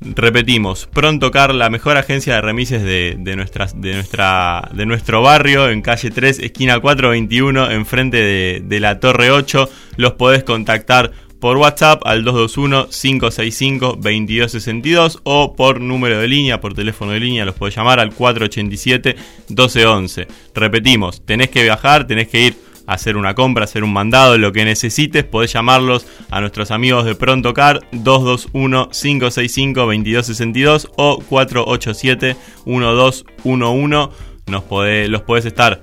[0.00, 5.68] Repetimos, Prontocar, la mejor agencia de remises de, de, nuestras, de, nuestra, de nuestro barrio,
[5.68, 9.68] en calle 3, esquina 421, enfrente de, de la Torre 8.
[9.96, 17.20] Los podés contactar por WhatsApp al 221-565-2262 o por número de línea, por teléfono de
[17.20, 20.26] línea, los podés llamar al 487-1211.
[20.54, 22.54] Repetimos, tenés que viajar, tenés que ir
[22.86, 27.04] a hacer una compra, hacer un mandado, lo que necesites, podés llamarlos a nuestros amigos
[27.04, 34.10] de Pronto Car 221-565-2262 o 487-1211.
[34.46, 35.80] Nos podés, los podés estar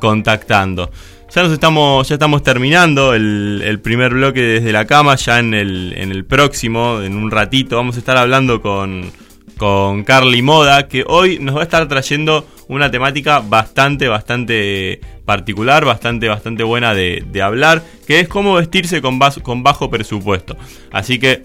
[0.00, 0.90] contactando.
[1.34, 5.16] Ya nos estamos, ya estamos terminando el, primer bloque desde la cama.
[5.16, 9.10] Ya en el, en el próximo, en un ratito, vamos a estar hablando con,
[9.56, 15.84] con Carly Moda, que hoy nos va a estar trayendo una temática bastante, bastante particular,
[15.84, 20.56] bastante, bastante buena de, hablar, que es cómo vestirse con, bajo, con bajo presupuesto.
[20.92, 21.42] Así que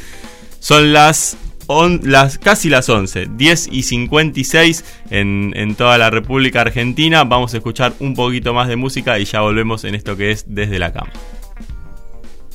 [0.59, 1.35] Son las,
[1.67, 7.25] on, las casi las 11, 10 y 56 en, en toda la República Argentina.
[7.25, 10.45] Vamos a escuchar un poquito más de música y ya volvemos en esto que es
[10.47, 11.11] Desde la Cama.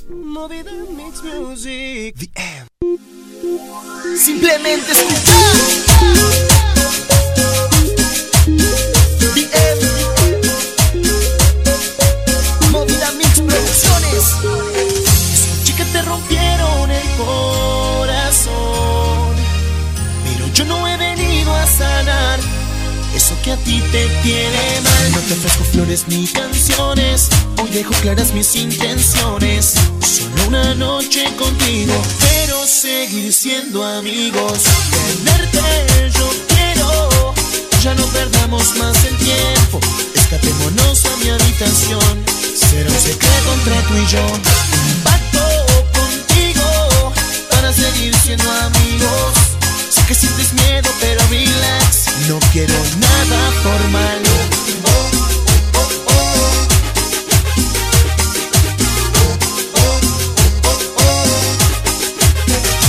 [0.08, 2.14] Movida Mix Music.
[2.16, 2.66] The M.
[4.16, 5.42] Simplemente escuchar.
[9.34, 9.80] The M.
[12.70, 14.36] Movida Mix Producciones.
[15.32, 18.54] Escuché que te rompieron el corazón.
[20.24, 22.65] Pero yo no he venido a sanar.
[23.16, 25.12] Eso que a ti te tiene mal.
[25.12, 27.30] No te ofrezco flores ni canciones.
[27.62, 29.72] Hoy dejo claras mis intenciones.
[30.02, 31.94] Solo una noche contigo.
[32.20, 34.64] Pero seguir siendo amigos.
[35.24, 37.34] Tenerte yo quiero.
[37.82, 39.80] Ya no perdamos más el tiempo.
[40.14, 42.22] Escapémonos a mi habitación.
[42.54, 44.26] Será un secreto entre tú y yo.
[45.04, 45.40] Pacto
[45.94, 47.12] contigo
[47.50, 49.45] Para seguir siendo amigos
[50.06, 54.22] que sientes miedo pero relax no quiero nada formal.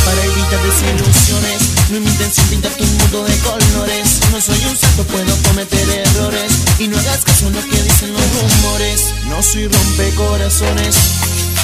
[0.05, 4.19] Para evitar desilusiones, no es mi intención pintarte un mundo de colores.
[4.31, 6.51] No soy un santo, puedo cometer errores.
[6.79, 9.13] Y no hagas caso a lo que dicen los rumores.
[9.25, 10.95] No soy rompecorazones.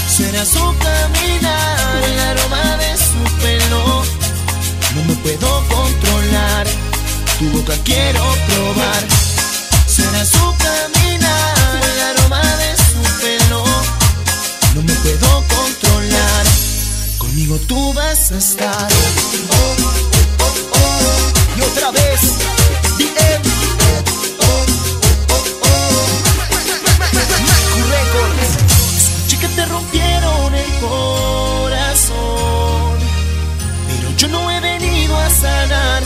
[0.08, 4.23] Será su caminar, el aroma de su pelo.
[4.96, 6.68] No me puedo controlar
[7.40, 9.04] tu boca quiero probar.
[9.88, 13.64] Será su caminar, el aroma de su pelo.
[14.76, 16.46] No me puedo controlar.
[17.18, 18.88] Conmigo tú vas a estar.
[19.50, 19.94] Oh, oh,
[20.40, 21.58] oh, oh.
[21.58, 22.22] Y otra vez,
[22.98, 23.44] DM.
[23.90, 24.04] Oh,
[24.40, 26.04] oh, oh.
[28.98, 32.53] Escuché que te rompieron el corazón.
[34.24, 36.02] Yo no he venido a sanar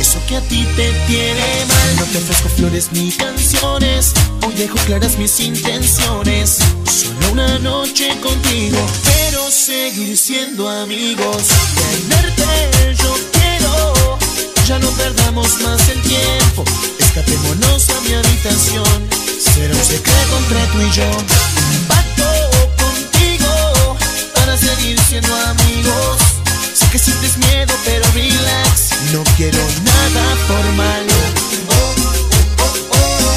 [0.00, 1.96] eso que a ti te tiene mal.
[1.96, 4.14] No te ofrezco flores ni canciones,
[4.46, 6.60] hoy dejo claras mis intenciones.
[6.90, 11.42] Solo una noche contigo, pero seguir siendo amigos.
[12.08, 14.18] Tenerte yo quiero,
[14.66, 16.64] ya no perdamos más el tiempo.
[16.98, 21.10] Escapémonos a mi habitación, será un secreto entre tú y yo.
[21.10, 22.24] Un pacto
[22.78, 23.98] contigo
[24.34, 26.33] para seguir siendo amigos.
[26.74, 28.90] Sé que sientes miedo, pero relax.
[29.12, 31.06] No quiero nada formal.
[31.68, 31.94] Oh,
[32.62, 33.34] oh, oh.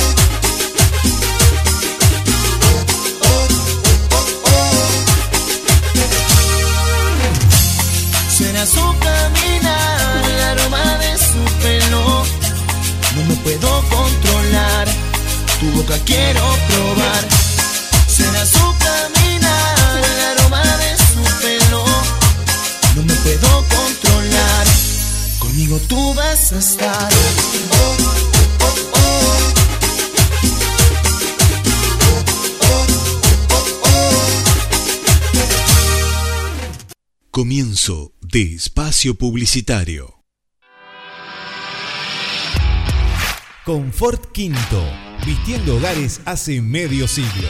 [8.38, 12.24] Será su caminar, el aroma de su pelo.
[13.16, 14.88] No me puedo controlar.
[15.60, 17.37] Tu boca quiero probar.
[25.78, 27.12] Conmigo tú vas a estar.
[27.72, 27.98] Oh,
[28.60, 29.54] oh, oh.
[37.32, 40.16] Comienzo de espacio publicitario.
[43.66, 47.50] Confort Quinto Vistiendo hogares hace medio siglo.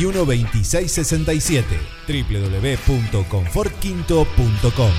[0.00, 1.64] 221-541-2667.
[2.08, 4.92] www.confortquinto.com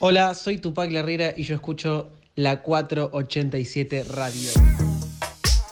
[0.00, 4.50] Hola, soy Tupac Herrera y yo escucho la 487 Radio.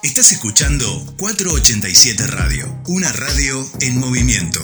[0.03, 0.85] Estás escuchando
[1.19, 4.59] 487 Radio, una radio en movimiento.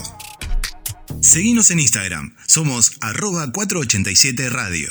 [1.20, 4.90] Seguimos en Instagram, somos arroba 487 Radio.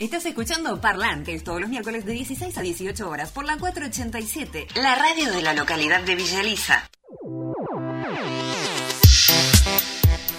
[0.00, 4.94] Estás escuchando Parlantes todos los miércoles de 16 a 18 horas por la 487, la
[4.94, 6.90] radio de la localidad de Villa Elisa.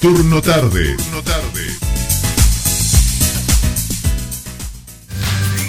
[0.00, 0.94] Turno tarde.
[0.94, 1.60] Turno tarde.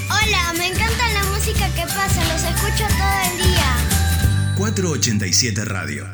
[0.07, 4.55] Hola, me encanta la música que pasa, los escucho todo el día.
[4.55, 6.05] 487 Radio.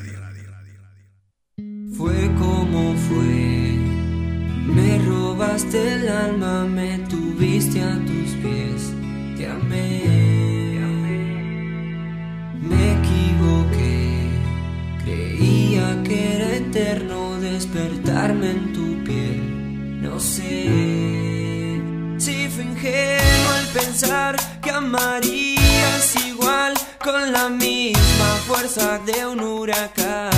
[1.98, 3.80] Fue como fue.
[4.66, 8.94] Me robaste el alma, me tuviste a tus pies.
[9.36, 10.04] Te amé.
[10.72, 11.20] Te amé.
[12.62, 14.30] Me equivoqué.
[15.04, 17.25] Creía que era eterno
[17.66, 20.02] despertarme en tu piel.
[20.02, 21.82] No sé
[22.18, 26.74] si fue ingenuo al pensar que amarías igual
[27.04, 30.35] con la misma fuerza de un huracán.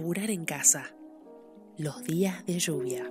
[0.00, 0.84] Laburar en casa?
[1.76, 3.04] Los días de lluvia.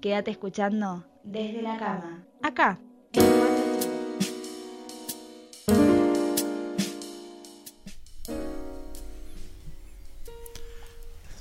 [0.00, 2.24] Quédate escuchando desde la cama.
[2.42, 2.78] Acá.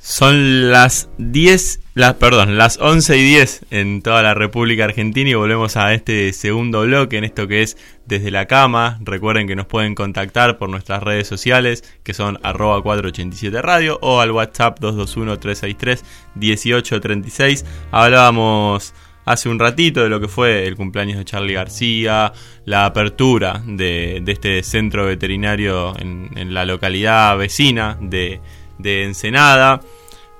[0.05, 5.34] Son las 10, las, perdón, las 11 y 10 en toda la República Argentina y
[5.34, 8.99] volvemos a este segundo bloque en esto que es desde la cama.
[9.01, 14.19] Recuerden que nos pueden contactar por nuestras redes sociales que son arroba 487 radio o
[14.19, 17.63] al WhatsApp 221-363-1836.
[17.91, 18.93] Hablábamos
[19.23, 22.34] hace un ratito de lo que fue el cumpleaños de Charlie García,
[22.65, 28.41] la apertura de, de este centro veterinario en, en la localidad vecina de,
[28.77, 29.81] de Ensenada.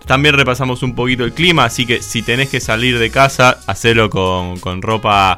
[0.06, 4.10] También repasamos un poquito el clima, así que si tenés que salir de casa, hacelo
[4.10, 5.38] con, con ropa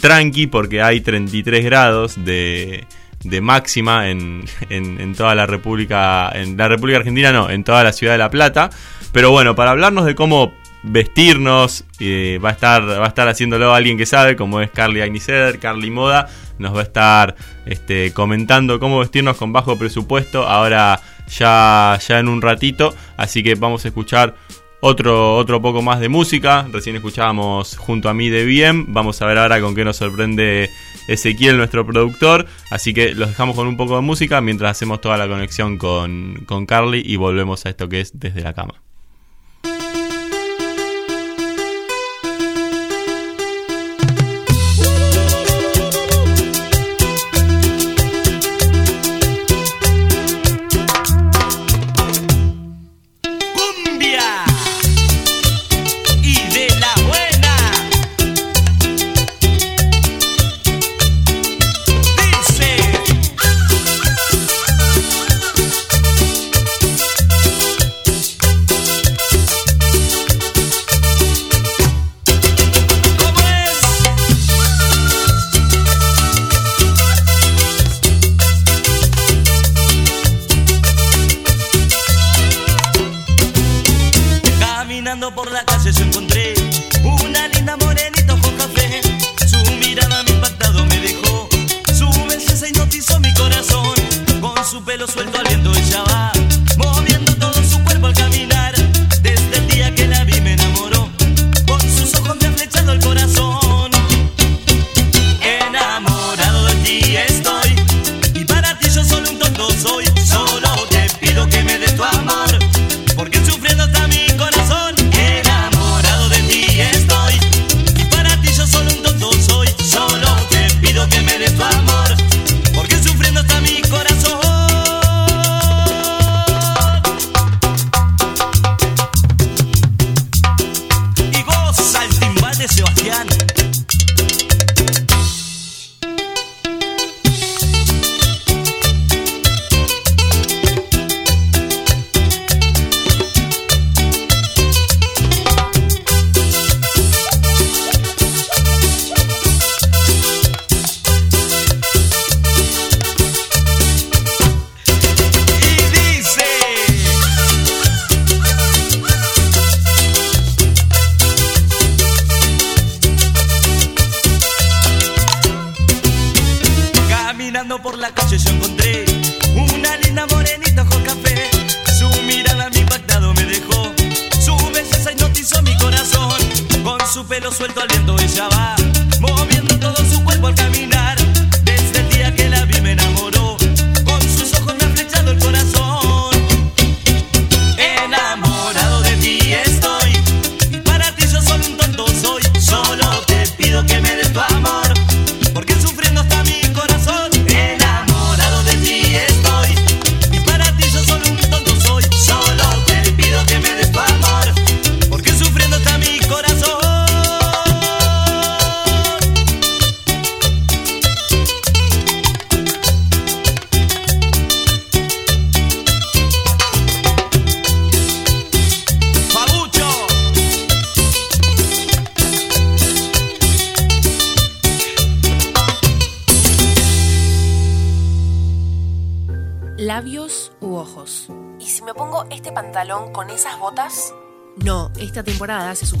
[0.00, 2.86] tranqui porque hay 33 grados de,
[3.24, 7.84] de máxima en, en, en toda la República, en la República Argentina no, en toda
[7.84, 8.70] la ciudad de La Plata.
[9.12, 10.52] Pero bueno, para hablarnos de cómo
[10.82, 15.00] vestirnos, eh, va, a estar, va a estar haciéndolo alguien que sabe, como es Carly
[15.00, 16.28] Agniseder, Carly Moda,
[16.58, 17.36] nos va a estar
[17.66, 20.46] este, comentando cómo vestirnos con bajo presupuesto.
[20.46, 22.94] Ahora ya, ya en un ratito.
[23.16, 24.34] Así que vamos a escuchar
[24.80, 26.66] otro, otro poco más de música.
[26.70, 28.92] Recién escuchábamos junto a mí de bien.
[28.92, 30.70] Vamos a ver ahora con qué nos sorprende
[31.08, 32.46] Ezequiel, nuestro productor.
[32.70, 36.44] Así que los dejamos con un poco de música mientras hacemos toda la conexión con,
[36.46, 38.85] con Carly y volvemos a esto que es desde la cama.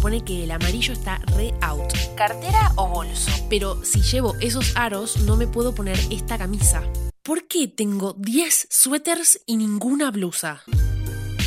[0.06, 1.92] Supone que el amarillo está re out.
[2.16, 3.28] ¿Cartera o bolso?
[3.50, 6.84] Pero si llevo esos aros, no me puedo poner esta camisa.
[7.24, 10.62] ¿Por qué tengo 10 suéteres y ninguna blusa?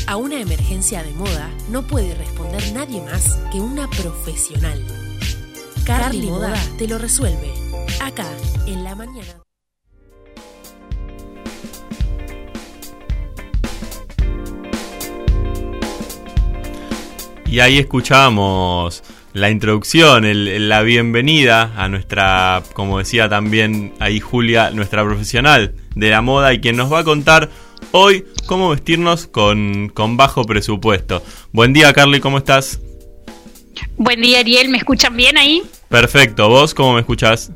[0.07, 4.86] A una emergencia de moda no puede responder nadie más que una profesional.
[5.86, 7.53] Carly Moda te lo resuelve.
[8.02, 8.27] Acá,
[8.68, 9.48] en la mañana.
[17.60, 19.03] Y ahí escuchamos
[19.34, 26.10] la introducción, el- la bienvenida a nuestra, como decía también ahí Julia, nuestra profesional de
[26.10, 27.49] la moda y quien nos va a contar
[27.91, 31.22] hoy cómo vestirnos con, con bajo presupuesto.
[31.52, 32.80] Buen día Carly, ¿cómo estás?
[33.98, 34.69] Buen día, Ariel.
[34.69, 35.61] ¿Me escuchan bien ahí?
[35.90, 37.52] Perfecto, ¿vos cómo me escuchás?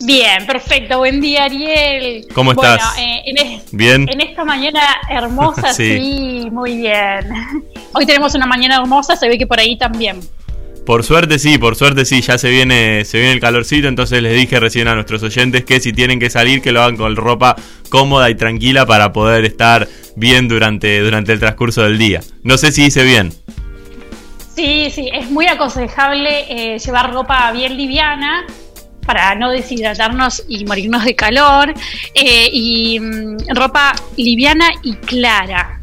[0.00, 0.98] Bien, perfecto.
[0.98, 2.26] Buen día, Ariel.
[2.32, 2.98] ¿Cómo Bueno, estás?
[2.98, 4.08] eh, en, es- Bien.
[4.08, 4.80] en esta mañana
[5.10, 5.98] hermosa, Sí.
[5.98, 6.48] sí.
[6.50, 7.26] muy bien.
[7.92, 10.20] Hoy tenemos una mañana hermosa, se ve que por ahí también.
[10.86, 14.34] Por suerte sí, por suerte sí, ya se viene, se viene el calorcito, entonces les
[14.34, 17.56] dije recién a nuestros oyentes que si tienen que salir, que lo hagan con ropa
[17.90, 22.20] cómoda y tranquila para poder estar bien durante, durante el transcurso del día.
[22.42, 23.32] No sé si hice bien.
[24.54, 28.44] Sí, sí, es muy aconsejable eh, llevar ropa bien liviana
[29.08, 31.72] para no deshidratarnos y morirnos de calor.
[32.14, 35.80] eh, y mm, ropa liviana y clara.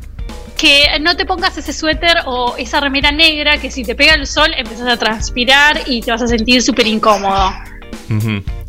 [0.55, 4.25] Que no te pongas ese suéter o esa remera negra que si te pega el
[4.27, 7.51] sol empezás a transpirar y te vas a sentir súper incómodo.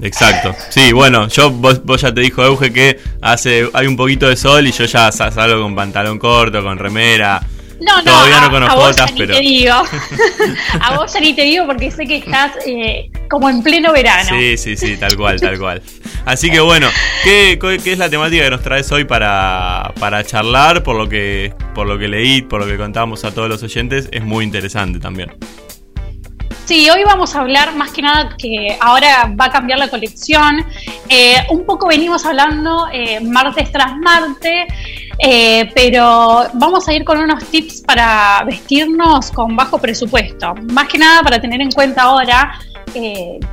[0.01, 0.55] Exacto.
[0.71, 4.37] Sí, bueno, yo vos, vos ya te dijo Euge que hace hay un poquito de
[4.37, 7.41] sol y yo ya sa- salgo con pantalón corto, con remera.
[7.81, 9.75] No, no, Todavía no a, con a vos ojotas, ya ni pero te digo.
[10.81, 14.31] a vos ya ni te digo porque sé que estás eh, como en pleno verano.
[14.31, 15.83] Sí, sí, sí, tal cual, tal cual.
[16.25, 16.89] Así que bueno,
[17.23, 20.83] ¿qué, qué es la temática que nos traes hoy para, para charlar?
[20.83, 24.09] Por lo que por lo que leí, por lo que contamos a todos los oyentes,
[24.11, 25.31] es muy interesante también.
[26.67, 30.67] Sí, hoy vamos a hablar más que nada que ahora va a cambiar la colección.
[31.09, 34.67] Eh, un poco venimos hablando eh, martes tras martes,
[35.21, 40.57] eh, pero vamos a ir con unos tips para vestirnos con bajo presupuesto.
[40.73, 42.59] Más que nada para tener en cuenta ahora,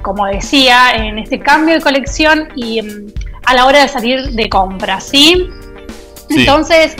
[0.01, 3.13] como decía, en este cambio de colección y mm,
[3.45, 5.49] a la hora de salir de compras, ¿sí?
[6.29, 6.39] Sí.
[6.39, 6.95] Entonces,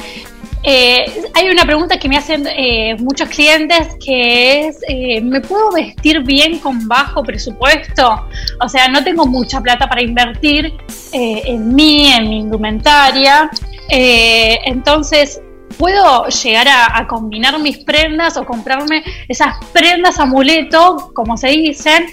[0.64, 5.72] eh, hay una pregunta que me hacen eh, muchos clientes que es, eh, ¿me puedo
[5.72, 8.28] vestir bien con bajo presupuesto?
[8.62, 10.74] O sea, no tengo mucha plata para invertir
[11.12, 13.50] eh, en mí, en mi indumentaria.
[13.90, 15.42] Eh, entonces,
[15.78, 22.06] ¿puedo llegar a, a combinar mis prendas o comprarme esas prendas amuleto, como se dicen,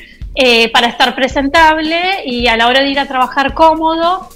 [0.72, 4.28] para estar presentable y a la hora de ir a trabajar cómodo?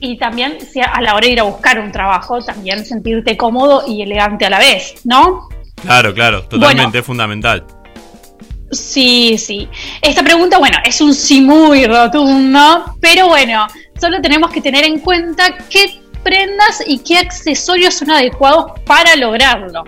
[0.00, 0.58] Y también
[0.92, 4.50] a la hora de ir a buscar un trabajo, también sentirte cómodo y elegante a
[4.50, 5.48] la vez, ¿no?
[5.82, 7.64] Claro, claro, totalmente, es fundamental.
[8.70, 9.68] Sí, sí.
[10.00, 13.66] Esta pregunta, bueno, es un sí muy rotundo, pero bueno,
[14.00, 19.84] solo tenemos que tener en cuenta qué prendas y qué accesorios son adecuados para lograrlo.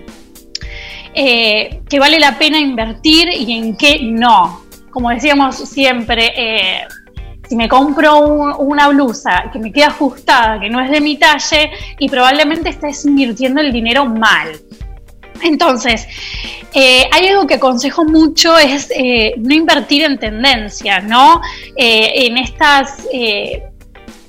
[1.14, 4.64] Eh, que vale la pena invertir y en qué no.
[4.90, 6.82] Como decíamos siempre, eh,
[7.52, 11.18] si me compro un- una blusa que me queda ajustada, que no es de mi
[11.18, 14.48] talle, y probablemente estés invirtiendo el dinero mal.
[15.42, 16.08] Entonces,
[16.72, 21.42] eh, hay algo que aconsejo mucho es eh, no invertir en tendencias, ¿no?
[21.76, 23.06] Eh, en estas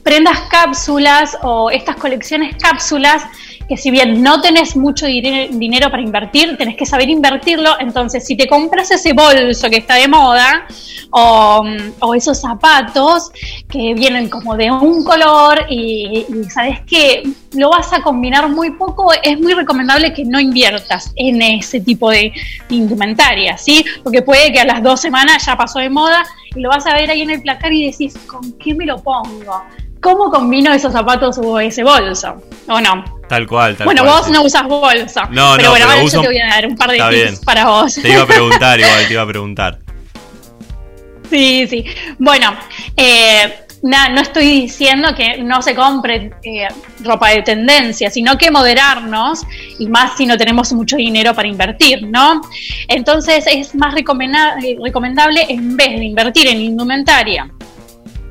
[0.03, 3.23] prendas cápsulas o estas colecciones cápsulas
[3.68, 8.35] que si bien no tenés mucho dinero para invertir, tenés que saber invertirlo, entonces si
[8.35, 10.68] te compras ese bolso que está de moda
[11.11, 11.64] o,
[12.15, 13.31] esos zapatos
[13.69, 17.23] que vienen como de un color y, y sabes que
[17.53, 22.10] lo vas a combinar muy poco, es muy recomendable que no inviertas en ese tipo
[22.10, 22.31] de
[22.69, 23.84] indumentaria, ¿sí?
[24.03, 26.23] Porque puede que a las dos semanas ya pasó de moda
[26.56, 29.02] y lo vas a ver ahí en el placar y decís, ¿con qué me lo
[29.02, 29.64] pongo?
[30.03, 32.43] ¿Cómo combino esos zapatos o ese bolso?
[32.67, 33.03] ¿O no?
[33.30, 34.17] Tal cual, tal bueno, cual.
[34.19, 35.21] vos no usas bolso.
[35.31, 36.97] No, pero no, bueno, pero ahora uso- yo te voy a dar un par de
[36.97, 37.38] Está tips bien.
[37.45, 37.95] para vos.
[37.95, 39.80] Te iba a preguntar igual, te iba a preguntar.
[41.30, 41.85] Sí, sí.
[42.19, 42.53] Bueno,
[42.95, 46.67] eh, na- no estoy diciendo que no se compre eh,
[47.03, 49.41] ropa de tendencia, sino que moderarnos
[49.80, 52.41] y más si no tenemos mucho dinero para invertir, ¿no?
[52.88, 54.03] Entonces es más eh,
[54.84, 57.49] recomendable en vez de invertir en indumentaria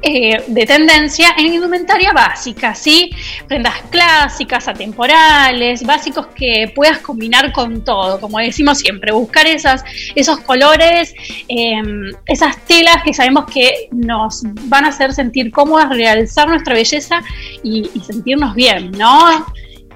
[0.04, 3.10] eh, de tendencia en indumentaria básica, ¿sí?
[3.46, 11.14] Prendas clásicas, atemporales, básicos que puedas combinar con todo, como decimos siempre, buscar esos colores,
[11.48, 11.82] eh,
[12.26, 17.22] esas telas que sabemos que nos van a hacer sentir cómodas, realzar nuestra belleza
[17.62, 19.46] y, sentirnos bien, ¿no?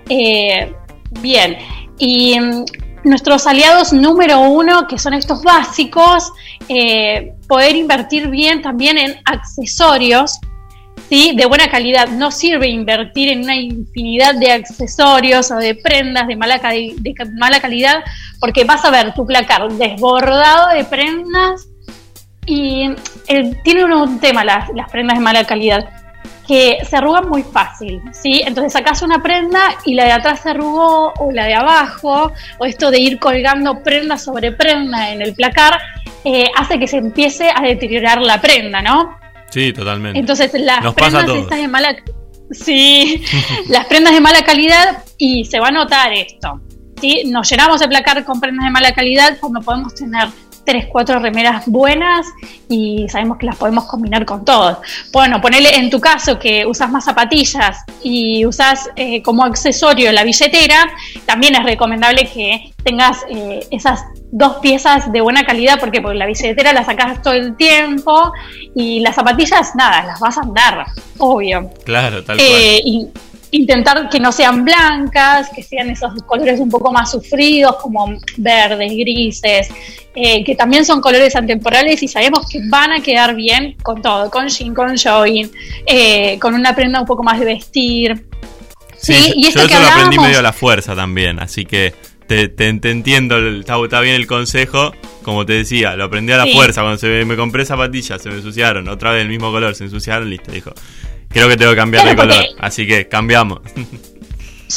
[0.09, 0.73] Eh,
[1.21, 1.59] bien,
[1.99, 2.65] y mm,
[3.05, 6.33] nuestros aliados número uno, que son estos básicos,
[6.69, 10.39] eh, poder invertir bien también en accesorios,
[11.09, 11.35] ¿sí?
[11.37, 12.09] De buena calidad.
[12.09, 17.61] No sirve invertir en una infinidad de accesorios o de prendas de mala, de mala
[17.61, 18.03] calidad,
[18.41, 21.69] porque vas a ver tu placar desbordado de prendas
[22.47, 22.91] y
[23.27, 25.96] eh, tiene un tema las, las prendas de mala calidad
[26.47, 28.43] que se arrugan muy fácil, ¿sí?
[28.47, 32.65] Entonces sacas una prenda y la de atrás se arrugó o la de abajo, o
[32.65, 35.79] esto de ir colgando prenda sobre prenda en el placar,
[36.25, 39.19] eh, hace que se empiece a deteriorar la prenda, ¿no?
[39.51, 40.19] Sí, totalmente.
[40.19, 41.97] Entonces las Nos prendas estas de mala
[42.51, 43.25] sí,
[43.69, 46.61] las prendas de mala calidad y se va a notar esto.
[47.01, 47.25] ¿sí?
[47.27, 50.29] Nos llenamos de placar con prendas de mala calidad cuando podemos tener
[50.67, 52.27] tres, cuatro remeras buenas
[52.69, 54.79] y sabemos que las podemos combinar con todos.
[55.13, 60.25] Bueno, ponele en tu caso que usas más zapatillas y usas eh, como accesorio la
[60.25, 60.85] billetera,
[61.25, 66.27] también es recomendable que tengas eh, esas dos piezas de buena calidad porque, porque la
[66.27, 68.33] billetera la sacas todo el tiempo
[68.75, 70.87] y las zapatillas nada, las vas a andar,
[71.19, 71.71] obvio.
[71.85, 73.09] Claro, tal Eh, y
[73.51, 78.93] intentar que no sean blancas, que sean esos colores un poco más sufridos, como verdes,
[78.93, 79.69] grises,
[80.15, 84.31] eh, que también son colores atemporales y sabemos que van a quedar bien con todo,
[84.31, 85.51] con jean, con jogging,
[85.87, 88.27] eh, con una prenda un poco más de vestir.
[88.97, 91.39] Sí, Sí, yo- y esto yo que eso lo aprendí medio a la fuerza también,
[91.39, 91.95] así que
[92.27, 94.93] te, te- te entiendo, está, está bien el consejo,
[95.23, 96.53] como te decía, lo aprendí a la Sí.
[96.55, 99.75] fuerza, cuando se me, me compré zapatillas, se me ensuciaron, otra vez el mismo color,
[99.77, 100.73] se ensuciaron, listo, dijo,
[101.29, 103.61] creo que tengo que cambiar de color, así que cambiamos.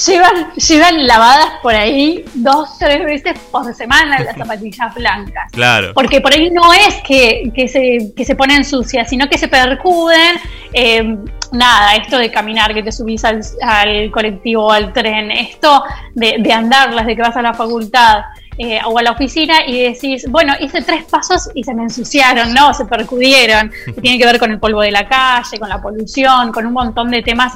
[0.06, 5.52] Llevan, llevan lavadas por ahí dos, tres veces por semana las zapatillas blancas.
[5.52, 5.94] claro.
[5.96, 9.48] Porque por ahí no es que, que se, que se ponen sucias, sino que se
[9.48, 10.36] percuden.
[10.74, 11.18] eh,
[11.52, 16.36] nada, esto de caminar, que te subís al, al colectivo o al tren, esto de,
[16.40, 18.20] de andarlas, de que vas a la facultad
[18.62, 22.54] eh, o a la oficina y decís, bueno, hice tres pasos y se me ensuciaron,
[22.54, 22.74] ¿no?
[22.74, 23.72] Se percudieron.
[23.86, 26.74] Que tiene que ver con el polvo de la calle, con la polución, con un
[26.74, 27.54] montón de temas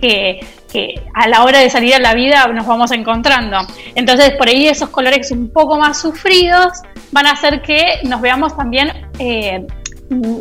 [0.00, 0.40] que,
[0.72, 3.58] que a la hora de salir a la vida nos vamos encontrando.
[3.94, 6.72] Entonces, por ahí esos colores un poco más sufridos
[7.12, 9.66] van a hacer que nos veamos también eh,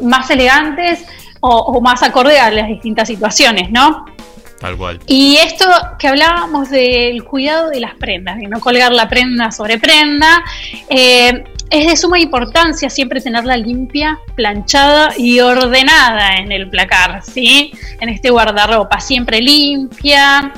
[0.02, 1.06] más elegantes
[1.42, 4.06] o, o más acorde a las distintas situaciones, ¿no?
[5.08, 5.66] Y esto
[6.00, 10.44] que hablábamos del cuidado de las prendas, de no colgar la prenda sobre prenda,
[10.90, 17.72] eh, es de suma importancia siempre tenerla limpia, planchada y ordenada en el placar, ¿sí?
[18.00, 20.54] En este guardarropa, siempre limpia.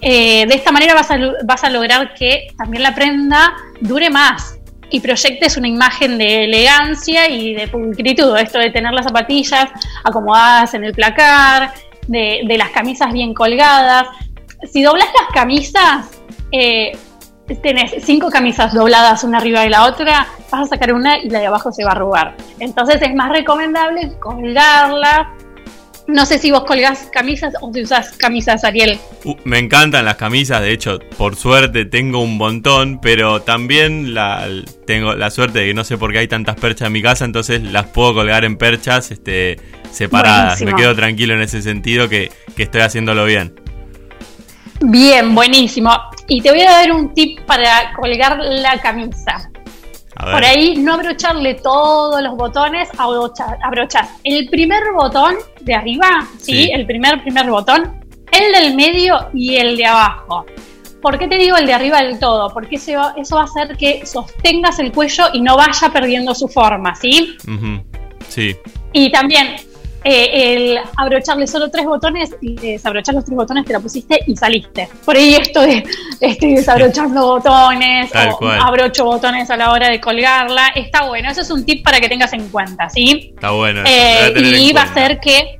[0.00, 4.58] Eh, de esta manera vas a, vas a lograr que también la prenda dure más
[4.90, 8.36] y proyectes una imagen de elegancia y de pulcritud.
[8.38, 9.68] Esto de tener las zapatillas
[10.04, 11.72] acomodadas en el placar,
[12.08, 14.08] de, las camisas bien colgadas.
[14.70, 16.10] Si doblas las camisas,
[16.50, 16.98] eh,
[17.62, 21.38] tenés cinco camisas dobladas una arriba de la otra, vas a sacar una y la
[21.38, 22.36] de abajo se va a arrugar.
[22.58, 25.32] Entonces es más recomendable colgarla.
[26.08, 28.98] No sé si vos colgás camisas o si usas camisas Ariel.
[29.24, 34.48] Uh, me encantan las camisas, de hecho, por suerte tengo un montón, pero también la,
[34.86, 37.26] tengo la suerte de que no sé por qué hay tantas perchas en mi casa,
[37.26, 39.60] entonces las puedo colgar en perchas este,
[39.92, 40.58] separadas.
[40.60, 40.70] Buenísimo.
[40.70, 43.54] Me quedo tranquilo en ese sentido que, que estoy haciéndolo bien.
[44.80, 45.90] Bien, buenísimo.
[46.26, 49.50] Y te voy a dar un tip para colgar la camisa.
[50.14, 55.36] Por ahí no abrocharle todos los botones, abrocha- abrochás el primer botón
[55.68, 56.08] de arriba,
[56.38, 56.64] ¿sí?
[56.64, 56.70] Sí.
[56.72, 58.00] El primer, primer botón,
[58.32, 60.44] el del medio y el de abajo.
[61.00, 62.48] ¿Por qué te digo el de arriba del todo?
[62.52, 66.34] Porque eso va, eso va a hacer que sostengas el cuello y no vaya perdiendo
[66.34, 67.36] su forma, ¿sí?
[68.28, 68.56] Sí,
[68.92, 69.54] Y también
[70.04, 74.36] eh, el abrocharle solo tres botones y desabrochar los tres botones te la pusiste y
[74.36, 74.88] saliste.
[75.04, 75.84] Por ahí esto de
[76.20, 78.60] estoy desabrochando botones Tal o cual.
[78.60, 81.30] abrocho botones a la hora de colgarla, está bueno.
[81.30, 83.32] Eso es un tip para que tengas en cuenta, ¿sí?
[83.34, 83.82] está bueno.
[83.84, 85.57] eso, Eh, y va a hacer que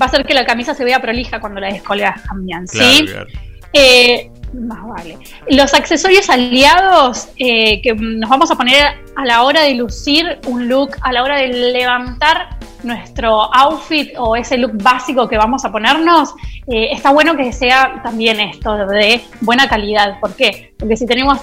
[0.00, 3.06] va a hacer que la camisa se vea prolija cuando la descolgas también, ¿sí?
[3.06, 3.44] Claro, claro.
[3.72, 5.18] Eh, más vale.
[5.48, 10.68] Los accesorios aliados eh, que nos vamos a poner a la hora de lucir un
[10.68, 15.72] look, a la hora de levantar nuestro outfit o ese look básico que vamos a
[15.72, 16.34] ponernos,
[16.68, 20.20] eh, está bueno que sea también esto de buena calidad.
[20.20, 20.74] ¿Por qué?
[20.78, 21.40] Porque si tenemos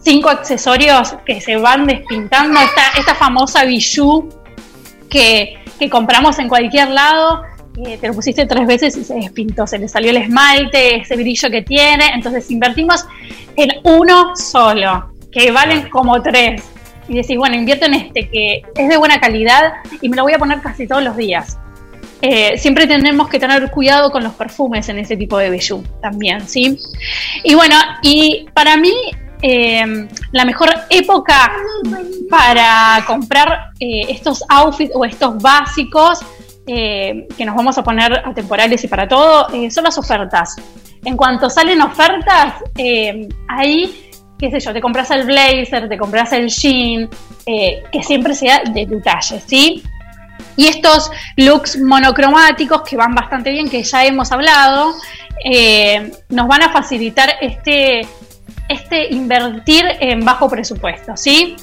[0.00, 4.28] cinco accesorios que se van despintando, esta, esta famosa bijou
[5.10, 7.42] que, que compramos en cualquier lado,
[7.76, 11.16] eh, te lo pusiste tres veces y se despintó, se le salió el esmalte, ese
[11.16, 13.06] brillo que tiene, entonces invertimos
[13.56, 16.62] en uno solo, que valen como tres.
[17.08, 20.34] Y decís, bueno, invierto en este que es de buena calidad y me lo voy
[20.34, 21.58] a poner casi todos los días.
[22.20, 26.46] Eh, siempre tenemos que tener cuidado con los perfumes en ese tipo de bijou también,
[26.46, 26.78] ¿sí?
[27.42, 28.92] Y bueno, y para mí
[29.42, 31.52] eh, la mejor época
[32.30, 36.20] para comprar eh, estos outfits o estos básicos
[36.66, 40.56] eh, que nos vamos a poner atemporales y para todo, eh, son las ofertas.
[41.04, 46.32] En cuanto salen ofertas, eh, ahí, qué sé yo, te compras el blazer, te compras
[46.32, 47.10] el jean,
[47.44, 49.82] que siempre sea de tu talle, ¿sí?
[50.56, 54.94] Y estos looks monocromáticos que van bastante bien, que ya hemos hablado,
[56.28, 58.02] nos van a facilitar este,
[58.68, 61.56] este invertir en bajo presupuesto, ¿sí?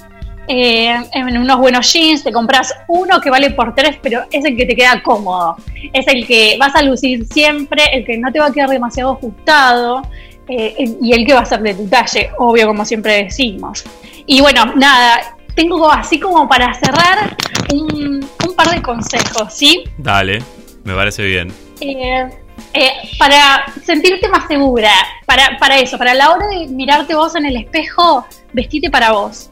[0.51, 4.57] Eh, en unos buenos jeans, te compras uno que vale por tres, pero es el
[4.57, 5.57] que te queda cómodo.
[5.93, 9.11] Es el que vas a lucir siempre, el que no te va a quedar demasiado
[9.11, 10.01] ajustado
[10.47, 13.84] eh, y el que va a ser de tu talle, obvio, como siempre decimos.
[14.26, 17.38] Y bueno, nada, tengo así como para cerrar
[17.71, 19.84] un, un par de consejos, ¿sí?
[19.99, 20.41] Dale,
[20.84, 21.53] me parece bien.
[21.80, 22.27] Eh,
[22.73, 24.91] eh, para sentirte más segura,
[25.27, 29.51] para, para eso, para la hora de mirarte vos en el espejo, vestite para vos.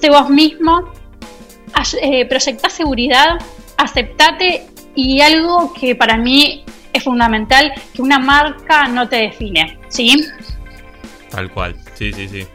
[0.00, 0.90] Sé vos mismo,
[2.02, 3.38] eh, proyectá seguridad,
[3.76, 10.24] aceptate y algo que para mí es fundamental, que una marca no te define, ¿sí?
[11.30, 11.76] Tal cual.
[11.94, 12.46] Sí, sí, sí.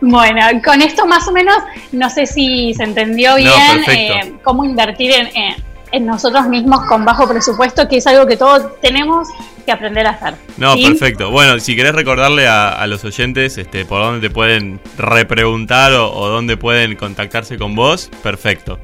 [0.00, 1.56] Bueno, con esto más o menos,
[1.92, 3.52] no sé si se entendió bien
[3.88, 8.36] eh, cómo invertir en, en- en nosotros mismos con bajo presupuesto, que es algo que
[8.36, 9.28] todos tenemos
[9.64, 10.34] que aprender a hacer.
[10.56, 10.86] No, ¿sí?
[10.86, 11.30] perfecto.
[11.30, 16.12] Bueno, si querés recordarle a, a los oyentes este, por dónde te pueden repreguntar o,
[16.12, 18.78] o dónde pueden contactarse con vos, perfecto.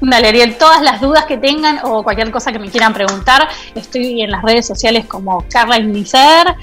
[0.00, 4.22] Dale, Ariel, todas las dudas que tengan o cualquier cosa que me quieran preguntar, estoy
[4.22, 6.54] en las redes sociales como Carla Ignicer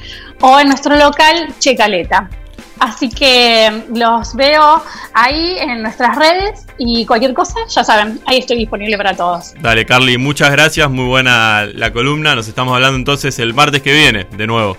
[0.42, 2.30] o en nuestro local Checaleta.
[2.82, 4.82] Así que los veo
[5.14, 9.53] ahí en nuestras redes y cualquier cosa, ya saben, ahí estoy disponible para todos.
[9.62, 10.90] Dale, Carly, muchas gracias.
[10.90, 12.34] Muy buena la columna.
[12.34, 14.78] Nos estamos hablando entonces el martes que viene, de nuevo.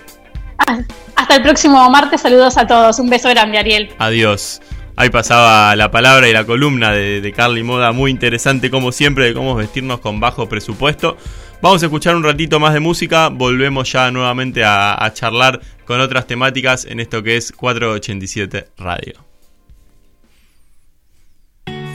[1.15, 3.89] Hasta el próximo martes, saludos a todos, un beso grande, Ariel.
[3.99, 4.61] Adiós.
[4.97, 9.27] Ahí pasaba la palabra y la columna de, de Carly Moda, muy interesante como siempre,
[9.27, 11.15] de cómo vestirnos con bajo presupuesto.
[11.61, 15.99] Vamos a escuchar un ratito más de música, volvemos ya nuevamente a, a charlar con
[15.99, 19.25] otras temáticas en esto que es 487 Radio.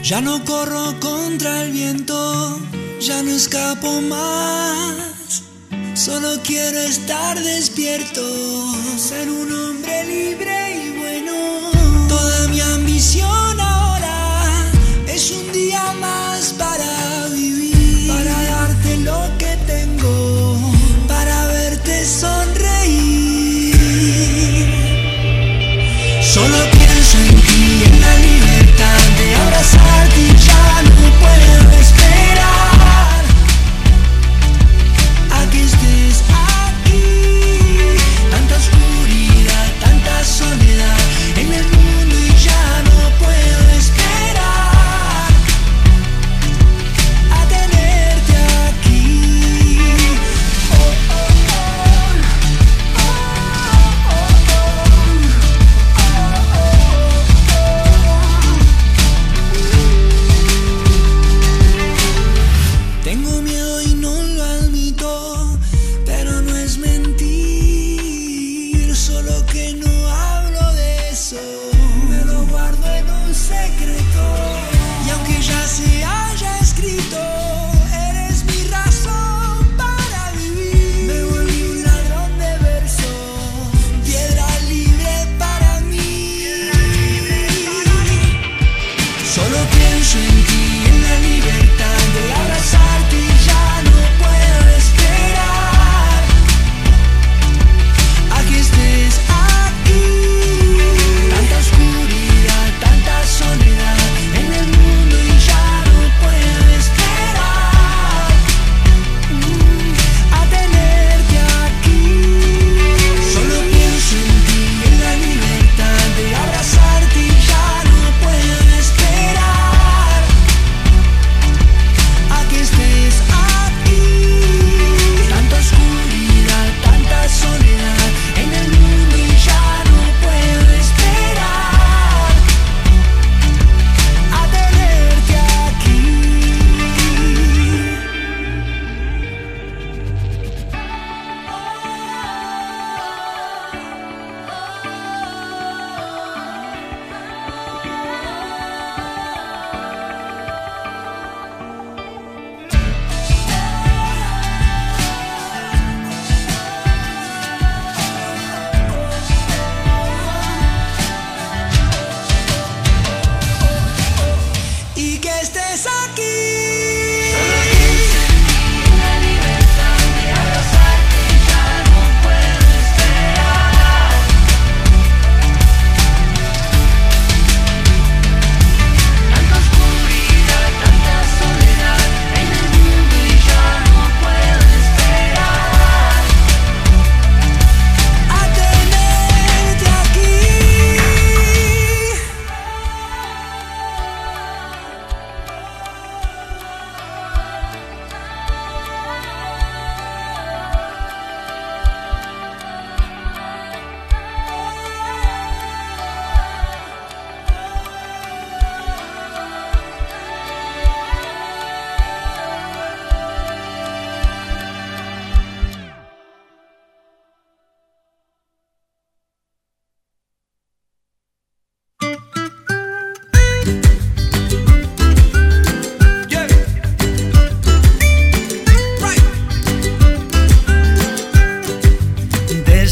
[0.03, 2.59] Ya no corro contra el viento,
[2.99, 5.43] ya no escapo más.
[5.93, 8.21] Solo quiero estar despierto,
[8.97, 12.07] ser un hombre libre y bueno.
[12.07, 13.59] Toda mi ambición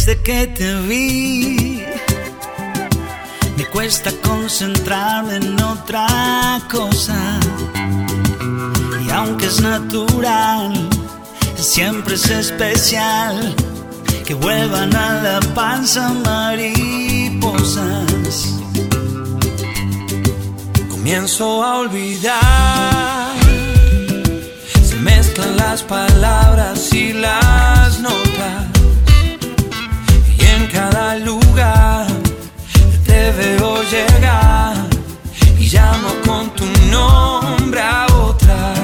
[0.07, 1.83] Desde que te vi,
[3.57, 7.17] me cuesta concentrarme en otra cosa.
[9.05, 10.87] Y aunque es natural,
[11.57, 13.53] siempre es especial
[14.25, 17.75] que vuelvan a la panza mariposas.
[20.89, 23.35] Comienzo a olvidar.
[24.81, 28.26] Se mezclan las palabras y las notas.
[30.89, 32.07] Cada lugar
[33.05, 34.73] te veo llegar.
[35.59, 38.76] Y llamo con tu nombre a otra.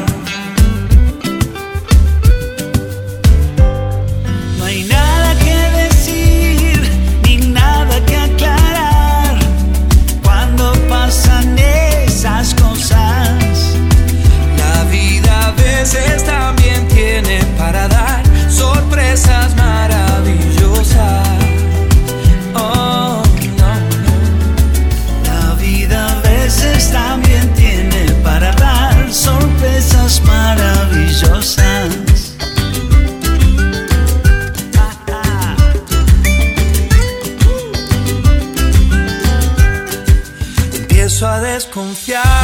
[41.63, 42.42] Desconfiar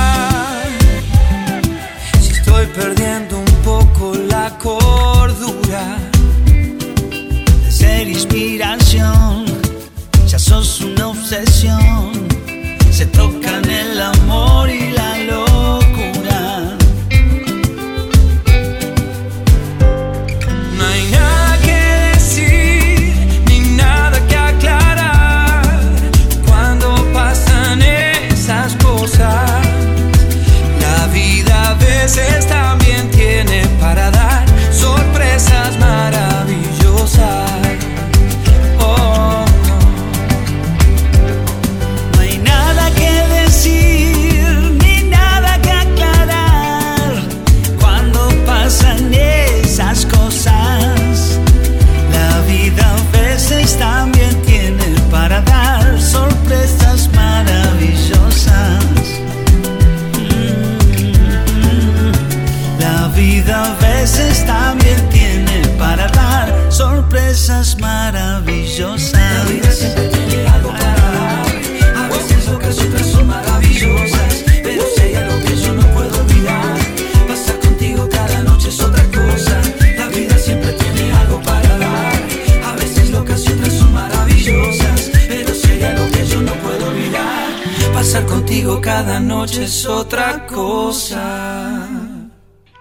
[89.49, 91.87] noche es otra cosa.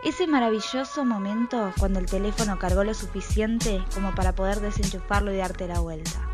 [0.05, 5.67] Ese maravilloso momento cuando el teléfono cargó lo suficiente como para poder desenchufarlo y darte
[5.67, 6.29] la vuelta.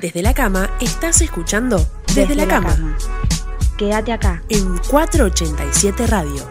[0.00, 2.96] Desde la cama estás escuchando Desde, la, cama.
[3.76, 4.42] Quédate acá.
[4.48, 6.48] En 487 Radio.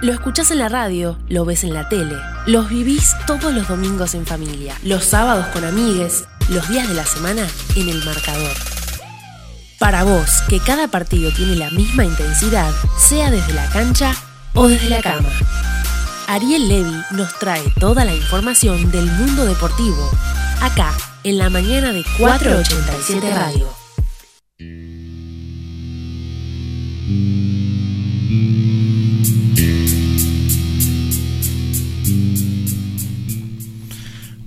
[0.00, 2.16] Lo escuchás en la radio, lo ves en la tele,
[2.46, 7.04] los vivís todos los domingos en familia, los sábados con amigues, los días de la
[7.04, 7.46] semana
[7.76, 8.54] en el marcador.
[9.78, 14.14] Para vos, que cada partido tiene la misma intensidad, sea desde la cancha
[14.54, 15.28] o desde la cama.
[16.26, 20.10] Ariel Levy nos trae toda la información del mundo deportivo,
[20.60, 20.92] acá,
[21.24, 24.97] en la mañana de 487 Radio.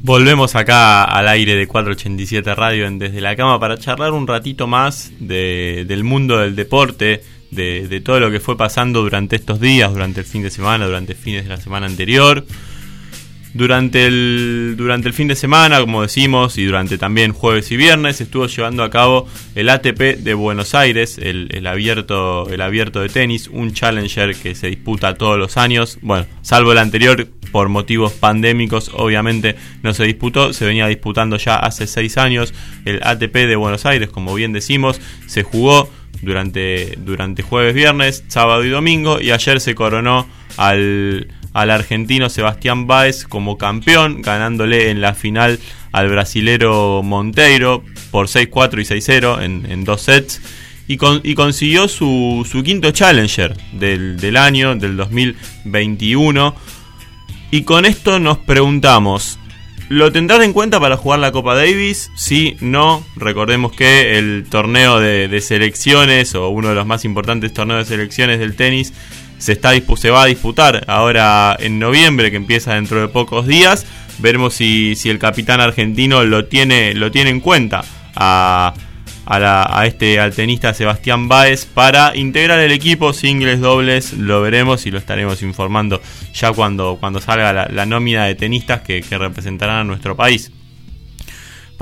[0.03, 4.65] Volvemos acá al aire de 487 Radio en Desde la Cama para charlar un ratito
[4.65, 7.21] más de- del mundo del deporte,
[7.51, 10.87] de, de todo lo que fue pasando durante estos días, durante el fin de semana,
[10.87, 12.43] durante fines de la semana anterior.
[13.53, 18.21] Durante el, durante el fin de semana, como decimos, y durante también jueves y viernes,
[18.21, 23.09] estuvo llevando a cabo el ATP de Buenos Aires, el, el abierto, el abierto de
[23.09, 25.99] tenis, un challenger que se disputa todos los años.
[26.01, 31.57] Bueno, salvo el anterior, por motivos pandémicos, obviamente no se disputó, se venía disputando ya
[31.57, 32.53] hace seis años.
[32.85, 35.89] El ATP de Buenos Aires, como bien decimos, se jugó
[36.21, 42.87] durante, durante jueves, viernes, sábado y domingo, y ayer se coronó al, al argentino Sebastián
[42.87, 45.59] Báez como campeón, ganándole en la final
[45.91, 50.41] al brasilero Monteiro por 6-4 y 6-0 en, dos sets.
[50.87, 56.55] Y, con- y consiguió su, quinto challenger del, del año, del 2021.
[57.51, 59.37] Y con esto nos preguntamos,
[59.89, 62.11] ¿lo tendrán en cuenta para jugar la Copa Davis?
[62.15, 63.05] Sí, no.
[63.17, 68.39] Recordemos que el torneo de selecciones, o uno de los más importantes torneos de selecciones
[68.39, 68.93] del tenis,
[69.41, 73.87] se, está, se va a disputar ahora en noviembre, que empieza dentro de pocos días.
[74.19, 77.83] Veremos si, si el capitán argentino lo tiene, lo tiene en cuenta
[78.15, 78.75] a,
[79.25, 84.91] a, este al tenista Sebastián Báez para integrar el equipo singles, dobles, lo veremos y
[84.91, 86.01] lo estaremos informando
[86.35, 90.51] ya cuando, cuando salga la, nómina de tenistas que representarán a nuestro país.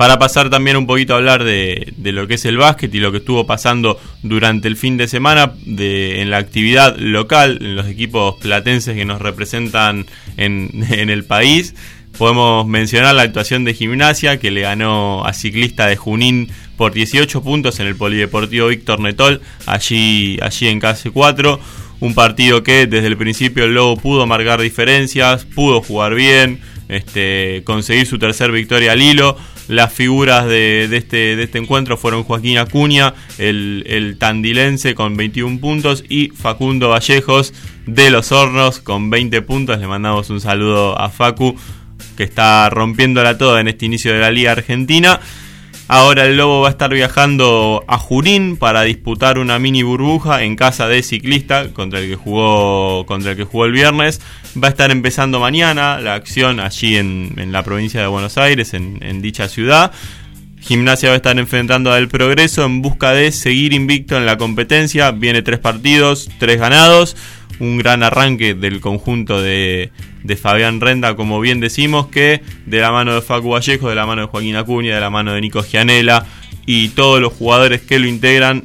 [0.00, 3.12] Para pasar también un poquito a hablar de, lo que es el básquet y lo
[3.12, 7.86] que estuvo pasando durante el fin de semana de, en la actividad local, en los
[7.86, 10.06] equipos platenses que nos representan
[10.38, 11.74] en, el país.
[12.16, 17.42] Podemos mencionar la actuación de Gimnasia que le ganó a Ciclista de Junín por 18
[17.42, 21.58] puntos en el Polideportivo Víctor Netol, allí, allí en KC4.
[22.00, 27.62] Un partido que desde el principio el Lobo pudo marcar diferencias, pudo jugar bien, este,
[27.64, 29.36] conseguir su tercer victoria al hilo.
[29.70, 36.02] Las figuras este, de este encuentro fueron Joaquín Acuña, el, el tandilense con 21 puntos
[36.08, 37.54] y Facundo Vallejos
[37.86, 39.78] de Los Hornos con 20 puntos.
[39.78, 41.54] Le mandamos un saludo a Facu
[42.16, 45.20] que está rompiéndola toda en este inicio de la Liga Argentina.
[45.92, 50.54] Ahora el Lobo va a estar viajando a Junín para disputar una mini burbuja en
[50.54, 54.20] casa de ciclista contra el que jugó contra el que jugó el viernes.
[54.56, 58.72] Va a estar empezando mañana la acción allí en, en la provincia de Buenos Aires,
[58.72, 59.90] en, en dicha ciudad.
[60.60, 65.10] Gimnasia va a estar enfrentando al Progreso en busca de seguir invicto en la competencia.
[65.10, 67.16] Viene tres partidos, tres ganados.
[67.60, 69.90] Un gran arranque del conjunto de,
[70.24, 74.06] de Fabián Renda, como bien decimos, que de la mano de Facu Vallejo, de la
[74.06, 76.24] mano de Joaquín Acuña, de la mano de Nico Gianella
[76.66, 78.64] y todos los jugadores que lo integran,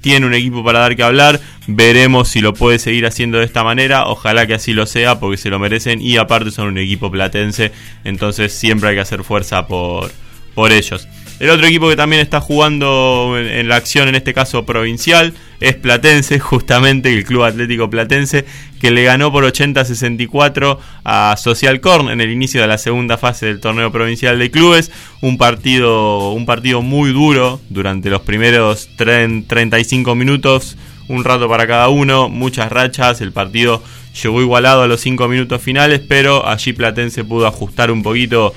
[0.00, 1.40] tiene un equipo para dar que hablar.
[1.66, 4.06] Veremos si lo puede seguir haciendo de esta manera.
[4.06, 7.72] Ojalá que así lo sea porque se lo merecen y aparte son un equipo platense.
[8.04, 10.12] Entonces siempre hay que hacer fuerza por,
[10.54, 11.08] por ellos.
[11.40, 15.32] El otro equipo que también está jugando en, en la acción, en este caso provincial,
[15.68, 18.44] es Platense, justamente el Club Atlético Platense,
[18.80, 23.46] que le ganó por 80-64 a Social Corn en el inicio de la segunda fase
[23.46, 24.90] del torneo provincial de clubes.
[25.20, 30.76] Un partido, un partido muy duro durante los primeros tren- 35 minutos,
[31.08, 33.20] un rato para cada uno, muchas rachas.
[33.20, 33.82] El partido
[34.22, 38.54] llegó igualado a los 5 minutos finales, pero allí Platense pudo ajustar un poquito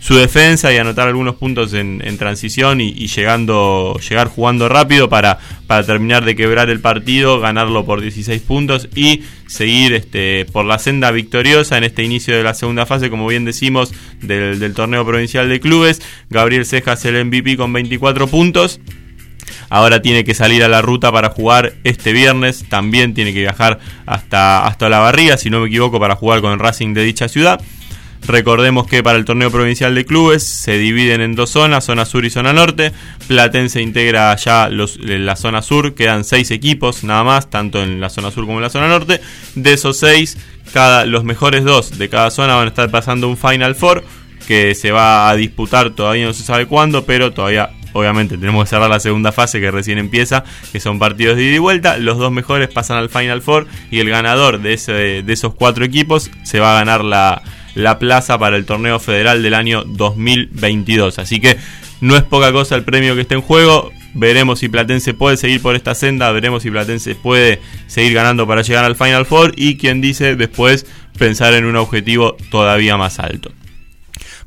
[0.00, 5.84] su defensa y anotar algunos puntos en, transición y, llegando llegar jugando rápido para, para
[5.84, 11.10] terminar de quebrar el partido, ganarlo por 16 puntos y seguir este, por la senda
[11.10, 15.48] victoriosa en este inicio de la segunda fase, como bien decimos, del, del torneo provincial
[15.48, 16.00] de clubes.
[16.30, 18.80] Gabriel Cejas el MVP con 24 puntos.
[19.68, 22.64] Ahora tiene que salir a la ruta para jugar este viernes.
[22.68, 26.52] También tiene que viajar hasta, hasta la barriga, si no me equivoco, para jugar con
[26.52, 27.60] el Racing de dicha ciudad.
[28.26, 32.24] Recordemos que para el torneo provincial de clubes se dividen en dos zonas, zona sur
[32.24, 32.92] y zona norte.
[33.26, 38.30] Platense integra ya la zona sur, quedan seis equipos nada más, tanto en la zona
[38.30, 39.20] sur como en la zona norte.
[39.54, 40.36] De esos seis,
[40.72, 44.04] cada, los mejores dos de cada zona van a estar pasando un Final Four
[44.46, 48.70] que se va a disputar, todavía no se sabe cuándo, pero todavía obviamente tenemos que
[48.70, 51.96] cerrar la segunda fase que recién empieza, que son partidos de ida y vuelta.
[51.98, 55.84] Los dos mejores pasan al Final Four y el ganador de, ese, de esos cuatro
[55.84, 57.42] equipos se va a ganar la,
[57.74, 61.18] la plaza para el torneo federal del año 2022.
[61.18, 61.56] Así que
[62.00, 63.90] no es poca cosa el premio que está en juego.
[64.14, 68.62] Veremos si Platense puede seguir por esta senda, veremos si Platense puede seguir ganando para
[68.62, 70.84] llegar al Final Four y quien dice después
[71.16, 73.52] pensar en un objetivo todavía más alto.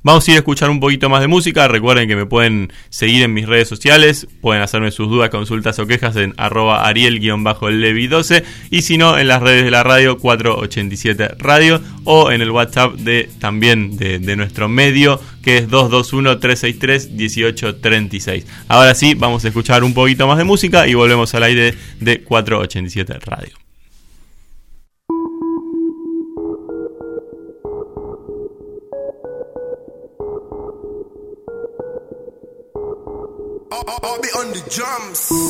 [0.03, 1.69] Vamos a ir a escuchar un poquito más de música.
[1.69, 4.27] Recuerden que me pueden seguir en mis redes sociales.
[4.41, 8.43] Pueden hacerme sus dudas, consultas o quejas en arroba ariel-levi12.
[8.69, 12.95] Y si no, en las redes de la radio 487 Radio o en el WhatsApp
[12.95, 18.43] de también de, de nuestro medio que es 221-363-1836.
[18.67, 22.21] Ahora sí, vamos a escuchar un poquito más de música y volvemos al aire de
[22.21, 23.62] 487 Radio.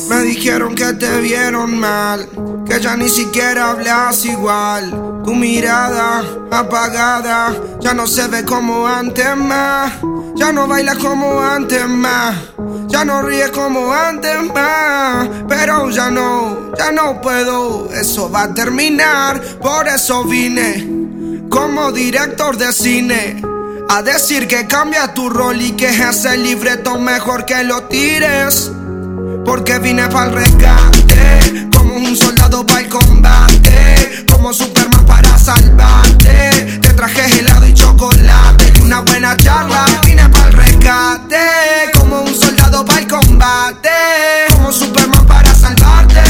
[0.08, 2.28] Me dijeron que te vieron mal,
[2.66, 5.22] que ya ni siquiera hablas igual.
[5.24, 9.92] Tu mirada apagada ya no se ve como antes más.
[10.36, 12.36] Ya no bailas como antes más.
[12.88, 15.28] Ya no ríes como antes más.
[15.48, 17.90] Pero ya no, ya no puedo.
[17.92, 19.40] Eso va a terminar.
[19.60, 23.53] Por eso vine como director de cine.
[23.88, 28.70] A decir que cambia tu rol y que ese libreto mejor que lo tires.
[29.44, 36.78] Porque vine para el rescate, como un soldado para el combate, como Superman para salvarte.
[36.80, 39.86] Te traje helado y chocolate y una buena charla.
[40.04, 41.36] Vine para el rescate,
[41.98, 43.90] como un soldado para el combate,
[44.54, 46.22] como Superman para salvarte.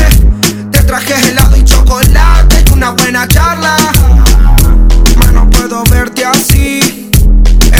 [0.70, 3.76] Te traje helado y chocolate y una buena charla.
[5.16, 7.10] Más no puedo verte así,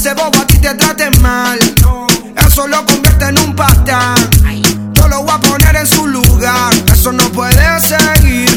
[0.00, 1.58] ese bobo a ti te trate mal.
[2.46, 4.16] Eso lo convierte en un patán.
[4.94, 6.72] Yo lo voy a poner en su lugar.
[6.90, 8.48] Eso no puede seguir.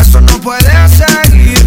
[0.00, 1.58] Eso no puede seguir.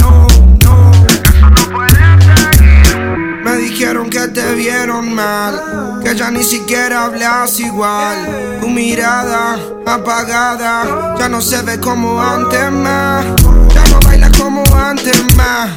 [0.00, 0.26] No,
[0.64, 3.42] no, eso no puede seguir.
[3.44, 8.58] Me dijeron que te vieron mal, que ya ni siquiera hablas igual.
[8.62, 13.26] Tu mirada apagada ya no se ve como antes más.
[13.96, 15.70] No bailas como antes más.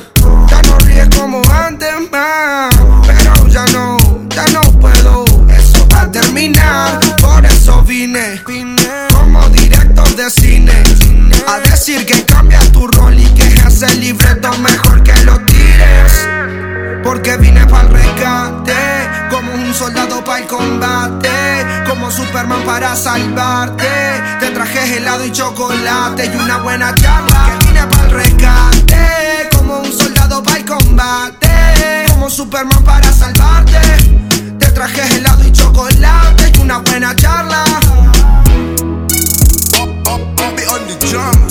[0.49, 2.75] Ya no ríes como antes más.
[3.07, 3.97] Pero ya no,
[4.27, 5.23] ya no puedo.
[5.47, 6.99] Eso va a terminar.
[7.21, 8.41] Por eso vine,
[9.13, 10.83] como director de cine.
[11.47, 16.27] A decir que cambia tu rol y que ese libreto mejor que lo tires.
[17.01, 18.73] Porque vine para el rescate,
[19.29, 21.29] como un soldado para el combate,
[21.87, 23.87] como Superman para salvarte.
[24.41, 27.59] Te traje helado y chocolate y una buena charla.
[28.10, 33.80] Rescate, como un soldado para el combate, como Superman para salvarte.
[34.60, 37.64] Te traje helado y chocolate y una buena charla.
[40.03, 41.48] Bobby on the.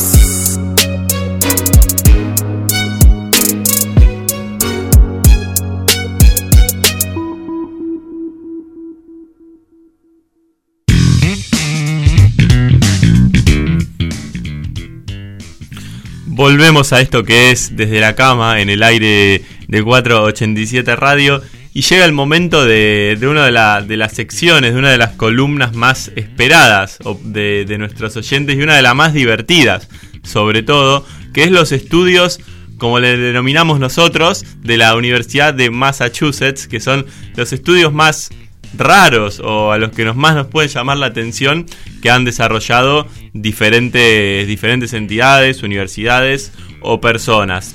[16.39, 21.43] Volvemos a esto que es desde la cama en el aire de 487 Radio
[21.74, 24.98] y llega el momento de, de una de, la- de las secciones, de una de
[24.98, 29.89] las columnas más esperadas de, de nuestros oyentes y una de las más divertidas,
[30.23, 31.05] sobre todo,
[31.35, 32.39] que es los estudios,
[32.78, 37.05] como le denominamos nosotros, de la Universidad de Massachusetts, que son
[37.35, 38.31] los estudios más
[38.76, 41.66] raros o a los que nos más nos puede llamar la atención
[42.02, 47.74] que han desarrollado diferentes, diferentes entidades, universidades o personas.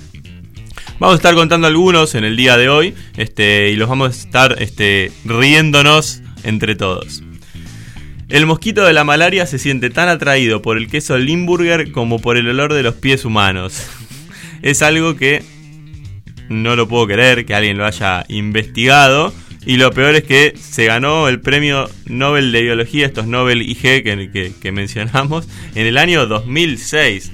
[0.99, 4.11] Vamos a estar contando algunos en el día de hoy este, y los vamos a
[4.11, 7.23] estar este, riéndonos entre todos.
[8.29, 12.37] El mosquito de la malaria se siente tan atraído por el queso Limburger como por
[12.37, 13.85] el olor de los pies humanos.
[14.61, 15.43] Es algo que
[16.49, 19.33] no lo puedo creer que alguien lo haya investigado.
[19.65, 24.03] Y lo peor es que se ganó el premio Nobel de Biología, estos Nobel IG
[24.03, 27.31] que, que- mencionamos, en el año 2006.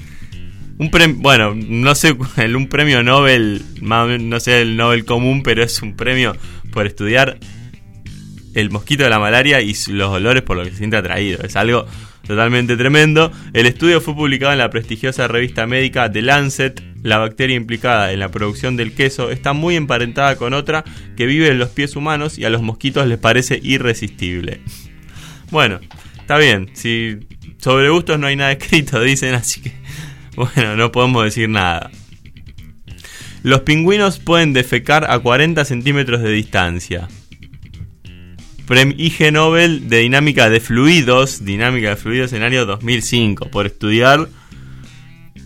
[0.77, 2.15] Un premio, bueno, no sé,
[2.55, 6.35] un premio Nobel, no sé el Nobel común, pero es un premio
[6.71, 7.39] por estudiar
[8.53, 11.41] el mosquito de la malaria y los olores por lo que se siente atraído.
[11.43, 11.85] Es algo
[12.29, 13.31] totalmente tremendo.
[13.53, 16.83] El estudio fue publicado en la prestigiosa revista médica The Lancet.
[17.01, 20.83] La bacteria implicada en la producción del queso está muy emparentada con otra
[21.17, 24.61] que vive en los pies humanos y a los mosquitos les parece irresistible.
[25.49, 25.79] Bueno,
[26.19, 26.69] está bien.
[26.73, 27.17] Si
[27.57, 29.73] sobre gustos no hay nada escrito, dicen, así que
[30.35, 31.89] bueno, no podemos decir nada.
[33.41, 37.07] Los pingüinos pueden defecar a 40 centímetros de distancia.
[38.69, 43.65] Prem IG Nobel de Dinámica de Fluidos, Dinámica de Fluidos en el año 2005, por
[43.65, 44.29] estudiar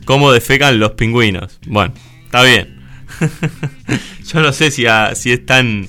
[0.04, 1.58] cómo defecan los pingüinos.
[1.66, 1.94] Bueno,
[2.26, 2.82] está bien.
[4.28, 4.84] Yo no sé si,
[5.14, 5.88] si es tan,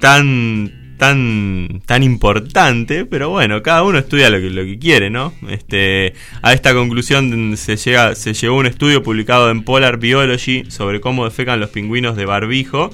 [0.00, 5.32] tan, tan, tan importante, pero bueno, cada uno estudia lo que, lo que quiere, ¿no?
[5.48, 6.12] Este,
[6.42, 11.24] a esta conclusión se, llega, se llegó un estudio publicado en Polar Biology sobre cómo
[11.24, 12.90] defecan los pingüinos de barbijo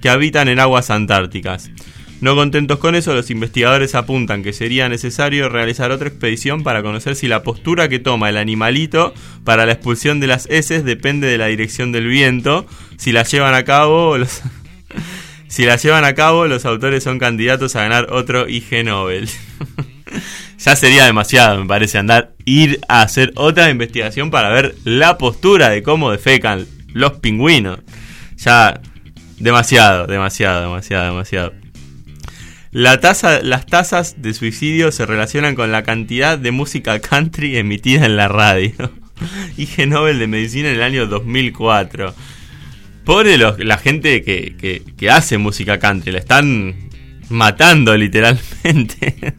[0.00, 1.68] que habitan en aguas antárticas.
[2.20, 7.16] No contentos con eso, los investigadores apuntan que sería necesario realizar otra expedición para conocer
[7.16, 11.38] si la postura que toma el animalito para la expulsión de las heces depende de
[11.38, 12.66] la dirección del viento.
[12.98, 14.42] Si la llevan a cabo, los,
[15.48, 19.26] si la llevan a cabo, los autores son candidatos a ganar otro IG Nobel.
[20.58, 25.70] ya sería demasiado, me parece, andar, ir a hacer otra investigación para ver la postura
[25.70, 27.78] de cómo defecan los pingüinos.
[28.36, 28.78] Ya,
[29.38, 31.59] demasiado, demasiado, demasiado, demasiado.
[32.72, 38.06] La tasa, las tasas de suicidio se relacionan con la cantidad de música country emitida
[38.06, 38.72] en la radio.
[39.56, 42.14] IG Nobel de Medicina en el año 2004.
[43.04, 46.76] Pobre los- la gente que, que- que hace música country, la están
[47.28, 49.34] matando literalmente.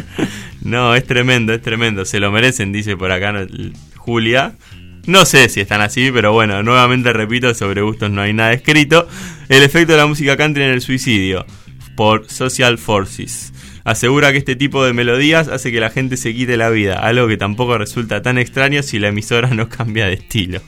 [0.62, 2.04] no, es tremendo, es tremendo.
[2.04, 3.46] Se lo merecen, dice por acá.
[3.96, 4.52] Julia.
[5.06, 9.08] No sé si están así, pero bueno, nuevamente repito, sobre gustos no hay nada escrito.
[9.48, 11.46] El efecto de la música country en el suicidio,
[11.96, 13.52] por Social Forces.
[13.84, 17.26] Asegura que este tipo de melodías hace que la gente se quite la vida, algo
[17.28, 20.60] que tampoco resulta tan extraño si la emisora no cambia de estilo.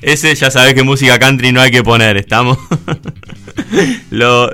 [0.00, 2.58] Ese ya sabes que música country no hay que poner, ¿estamos?
[4.10, 4.50] Lo-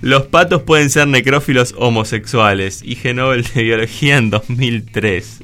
[0.00, 2.82] los patos pueden ser necrófilos homosexuales.
[2.84, 5.38] IG Nobel de Biología en 2003.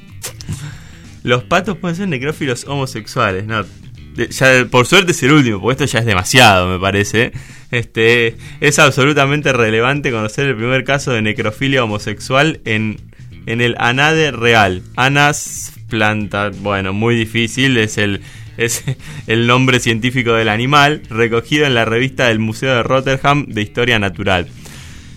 [1.23, 3.65] Los patos pueden ser necrófilos homosexuales, no.
[4.71, 7.33] Por suerte es el último, porque esto ya es demasiado, me parece.
[7.71, 12.99] Este, es absolutamente relevante conocer el primer caso de necrofilia homosexual en,
[13.47, 14.83] en el Anade real.
[14.97, 18.21] Anas planta, bueno, muy difícil, es el,
[18.57, 18.85] es
[19.27, 23.99] el nombre científico del animal, recogido en la revista del Museo de Rotterdam de Historia
[23.99, 24.49] Natural.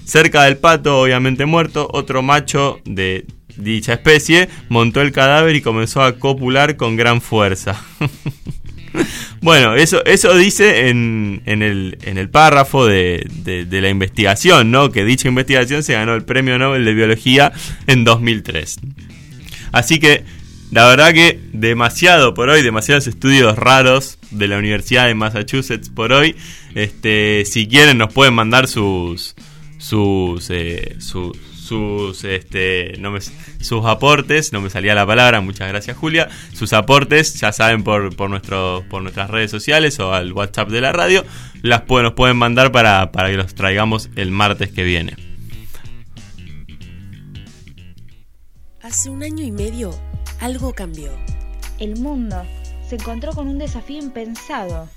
[0.06, 6.02] Cerca del pato, obviamente muerto, otro macho de dicha especie montó el cadáver y comenzó
[6.02, 7.82] a copular con gran fuerza.
[9.42, 14.92] bueno, eso, eso dice en, en, el, en el párrafo de, de- la investigación, ¿no?
[14.92, 17.52] Que dicha investigación se ganó el Premio Nobel de Biología
[17.88, 18.80] en 2003.
[19.72, 20.24] Así que,
[20.72, 26.12] la verdad que demasiado por hoy, demasiados estudios raros de la Universidad de Massachusetts por
[26.14, 26.36] hoy.
[26.76, 29.36] Este, si quieren nos pueden mandar sus
[29.78, 31.36] sus eh, su-
[31.72, 36.28] sus este no me- sus aportes, no me salía la palabra, muchas gracias Julia.
[36.54, 40.82] Sus aportes, ya saben por por nuestro por nuestras redes sociales o al WhatsApp de
[40.82, 41.24] la radio,
[41.62, 45.16] las pueden, nos pueden mandar para para que los traigamos el martes que viene.
[48.82, 49.92] Hace un año y medio
[50.42, 51.12] algo cambió.
[51.80, 52.44] El mundo
[52.90, 54.90] se encontró con un desafío impensado.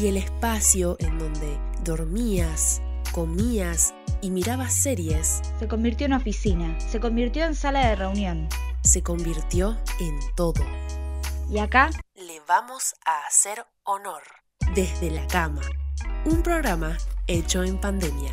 [0.00, 2.80] Y el espacio en donde dormías,
[3.12, 3.92] comías
[4.22, 8.48] y mirabas series Se convirtió en oficina, se convirtió en sala de reunión.
[8.82, 10.64] se convirtió en todo.
[11.50, 14.22] Y acá Le vamos a hacer honor.
[14.74, 15.60] Desde la cama.
[16.24, 16.96] Un programa
[17.26, 18.32] hecho en pandemia.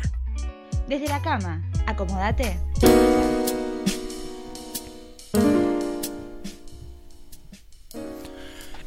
[0.88, 2.58] Desde la cama, acomódate.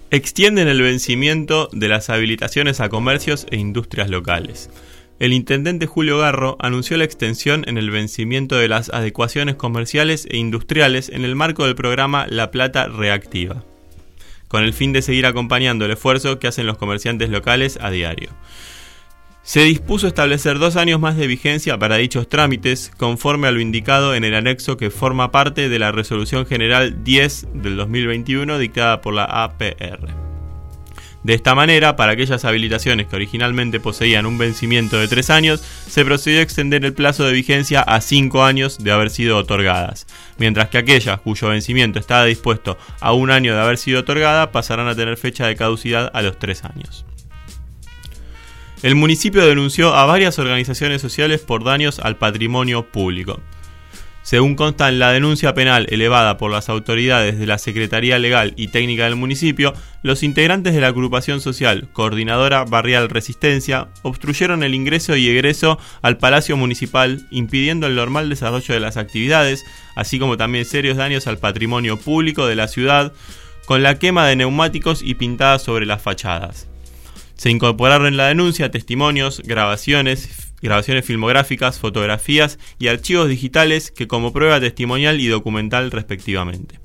[0.10, 4.70] Extienden el vencimiento de las habilitaciones a comercios e industrias locales.
[5.24, 10.36] El intendente Julio Garro anunció la extensión en el vencimiento de las adecuaciones comerciales e
[10.36, 13.64] industriales en el marco del programa La Plata Reactiva,
[14.50, 18.32] con el fin de seguir acompañando el esfuerzo que hacen los comerciantes locales a diario.
[19.44, 24.16] Se dispuso establecer dos años más de vigencia para dichos trámites, conforme a lo indicado
[24.16, 29.14] en el anexo que forma parte de la Resolución General 10 del 2021 dictada por
[29.14, 30.23] la APR.
[31.24, 36.04] De esta manera, para aquellas habilitaciones que originalmente poseían un vencimiento de tres años, se
[36.04, 40.06] procedió a extender el plazo de vigencia a cinco años de haber sido otorgadas,
[40.38, 44.88] mientras que aquellas cuyo vencimiento estaba dispuesto a un año de haber sido otorgada pasarán
[44.90, 47.06] a tener fecha de caducidad a los tres años.
[48.82, 53.40] El municipio denunció a varias organizaciones sociales por daños al patrimonio público.
[54.24, 58.70] Según consta en la denuncia penal elevada por las autoridades de la Secretaría Legal y
[58.70, 65.18] Técnica del municipio, los integrantes de la agrupación social Coordinadora Barrial Resistencia obstruyeron el ingreso
[65.18, 70.64] y egreso al Palacio Municipal, impidiendo el normal desarrollo de las actividades, así como también
[70.64, 73.12] serios daños al patrimonio público de la ciudad,
[73.66, 76.68] con la quema de neumáticos y pintadas sobre las fachadas.
[77.36, 84.34] Se incorporaron en la denuncia testimonios, grabaciones, grabaciones filmográficas, fotografías y archivos digitales que como
[84.34, 86.80] prueba testimonial y documental respectivamente.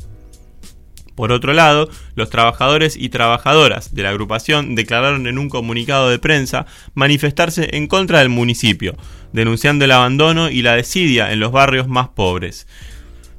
[1.14, 6.20] Por otro lado, los trabajadores y trabajadoras de la agrupación declararon en un comunicado de
[6.20, 8.96] prensa manifestarse en contra del municipio,
[9.32, 12.68] denunciando el abandono y la desidia en los barrios más pobres,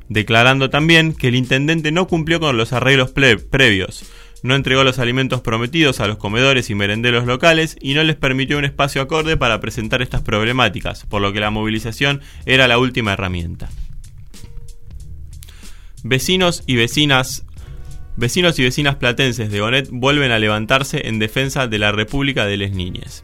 [0.09, 4.03] declarando también que el intendente no cumplió con los arreglos previos,
[4.43, 8.57] no entregó los alimentos prometidos a los comedores y merenderos locales y no les permitió
[8.57, 13.13] un espacio acorde para presentar estas problemáticas, por lo que la movilización era la última
[13.13, 13.69] herramienta.
[16.03, 17.45] Vecinos y vecinas
[18.15, 22.57] Vecinos y vecinas platenses de Gonet vuelven a levantarse en defensa de la República de
[22.57, 23.23] les Niñes.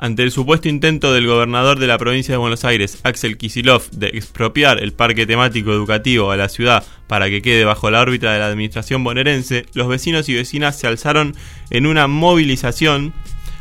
[0.00, 4.06] Ante el supuesto intento del gobernador de la provincia de Buenos Aires, Axel Kisilov, de
[4.06, 8.38] expropiar el parque temático educativo a la ciudad para que quede bajo la órbita de
[8.38, 11.34] la administración bonaerense, los vecinos y vecinas se alzaron
[11.70, 13.12] en una movilización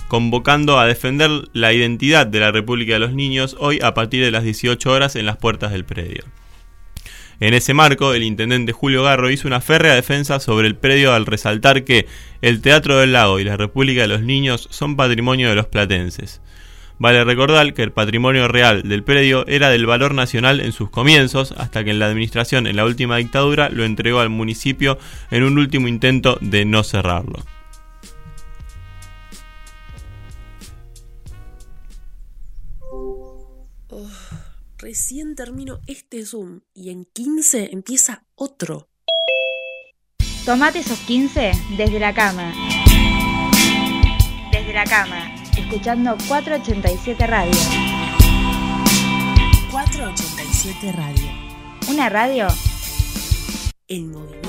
[0.09, 4.29] convocando a defender la identidad de la República de los Niños hoy a partir de
[4.29, 6.23] las 18 horas en las puertas del predio.
[7.39, 11.27] En ese marco, el intendente Julio Garro hizo una férrea defensa sobre el predio al
[11.27, 12.07] resaltar que
[12.41, 16.41] el Teatro del Lago y la República de los Niños son patrimonio de los platenses.
[16.97, 21.53] Vale recordar que el patrimonio real del predio era del valor nacional en sus comienzos,
[21.55, 24.97] hasta que en la administración en la última dictadura lo entregó al municipio
[25.29, 27.43] en un último intento de no cerrarlo.
[34.87, 38.87] Recién termino este Zoom y en 15 empieza otro.
[40.45, 42.53] Tomate esos 15 desde la cama.
[44.49, 47.51] Desde la cama, escuchando 487 Radio.
[49.71, 51.31] 487 Radio.
[51.89, 52.47] Una radio
[53.89, 54.46] En movimiento.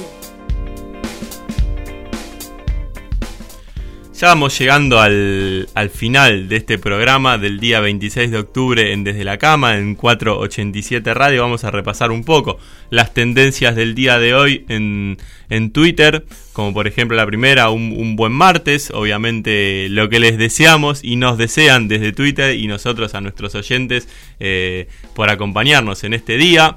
[4.19, 9.05] Ya vamos llegando al, al final de este programa del día 26 de octubre en
[9.05, 11.43] Desde la Cama, en 487 Radio.
[11.43, 12.59] Vamos a repasar un poco
[12.91, 15.19] las tendencias del día de hoy en,
[15.51, 21.05] en Twitter, como por ejemplo la primera, un, buen martes, obviamente lo que les deseamos
[21.05, 24.09] y nos desean desde Twitter y nosotros a nuestros oyentes
[24.41, 26.77] eh, por acompañarnos en este día.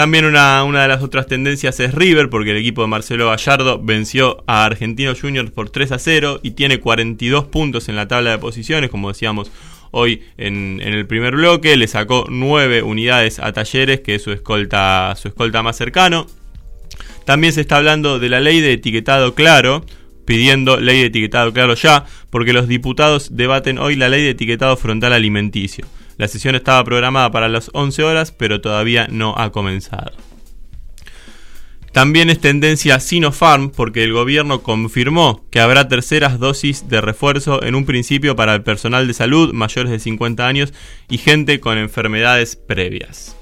[0.00, 3.78] También una, una, de las otras tendencias es River, porque el equipo de Marcelo Gallardo
[3.82, 8.30] venció a Argentinos Juniors por 3 a 0 y tiene 42 puntos en la tabla
[8.30, 9.52] de posiciones, como decíamos
[9.90, 11.76] hoy en, en el primer bloque.
[11.76, 16.26] Le sacó 9 unidades a Talleres, que es su escolta, su escolta más cercano.
[17.26, 19.84] También se está hablando de la ley de etiquetado claro,
[20.24, 24.78] pidiendo ley de etiquetado claro ya, porque los diputados debaten hoy la ley de etiquetado
[24.78, 25.84] frontal alimenticio.
[26.20, 30.12] La sesión estaba programada para las 11 horas, pero todavía no ha comenzado.
[31.92, 37.74] También es tendencia Sinopharm porque el gobierno confirmó que habrá terceras dosis de refuerzo en
[37.74, 40.74] un principio para el personal de salud mayores de 50 años
[41.08, 43.34] y gente con enfermedades previas.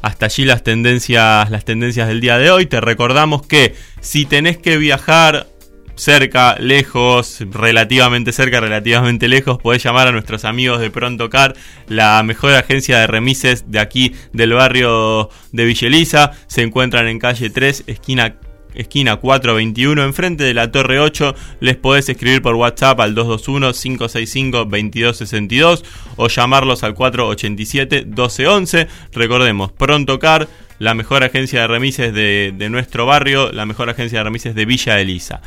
[0.00, 2.66] Hasta allí las tendencias, las tendencias del día de hoy.
[2.66, 5.48] Te recordamos que si tenés que viajar
[5.94, 11.54] cerca, lejos, relativamente cerca, relativamente lejos, podés llamar a nuestros amigos de Pronto Car,
[11.88, 16.32] la mejor agencia de remises de aquí del barrio de Villeliza.
[16.46, 18.36] Se encuentran en calle 3, esquina
[18.74, 21.34] esquina 421 enfrente de la Torre 8.
[21.60, 25.82] Les podés escribir por WhatsApp al 221-565-2262
[26.16, 28.88] o llamarlos al 487-1211.
[29.12, 30.48] Recordemos, Pronto Car,
[30.78, 34.64] la mejor agencia de remises de, de, nuestro barrio, la mejor agencia de remises de
[34.64, 35.42] Villa Elisa.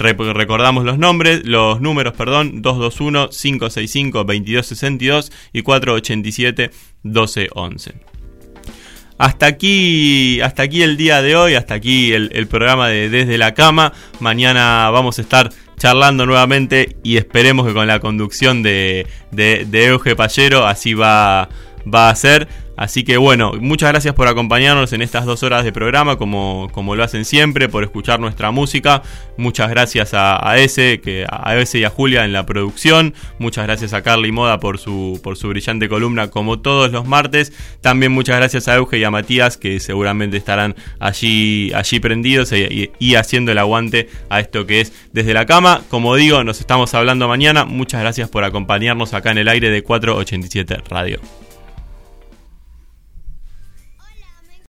[0.00, 7.92] Recordamos los nombres, los números, perdón, 221-565-2262 y 487-1211.
[9.18, 13.52] Hasta aquí, hasta aquí el día de hoy, hasta aquí el, programa de Desde la
[13.52, 13.92] Cama.
[14.18, 19.88] Mañana vamos a estar charlando nuevamente y esperemos que con la conducción de, de, de
[19.88, 21.50] Euge Pallero así va,
[21.86, 22.48] va a ser.
[22.80, 26.96] Así que bueno, muchas gracias por acompañarnos en estas dos horas de programa, como, como
[26.96, 29.02] lo hacen siempre, por escuchar nuestra música.
[29.36, 33.12] Muchas gracias a, ese, que, a ese y a Julia en la producción.
[33.38, 37.52] Muchas gracias a Carly Moda por su, por su brillante columna, como todos los martes.
[37.82, 42.90] También muchas gracias a Euge y a Matías, que seguramente estarán allí, allí prendidos y,
[42.98, 45.82] y haciendo el aguante a esto que es desde la cama.
[45.90, 47.66] Como digo, nos estamos hablando mañana.
[47.66, 51.20] Muchas gracias por acompañarnos acá en el aire de 487 Radio.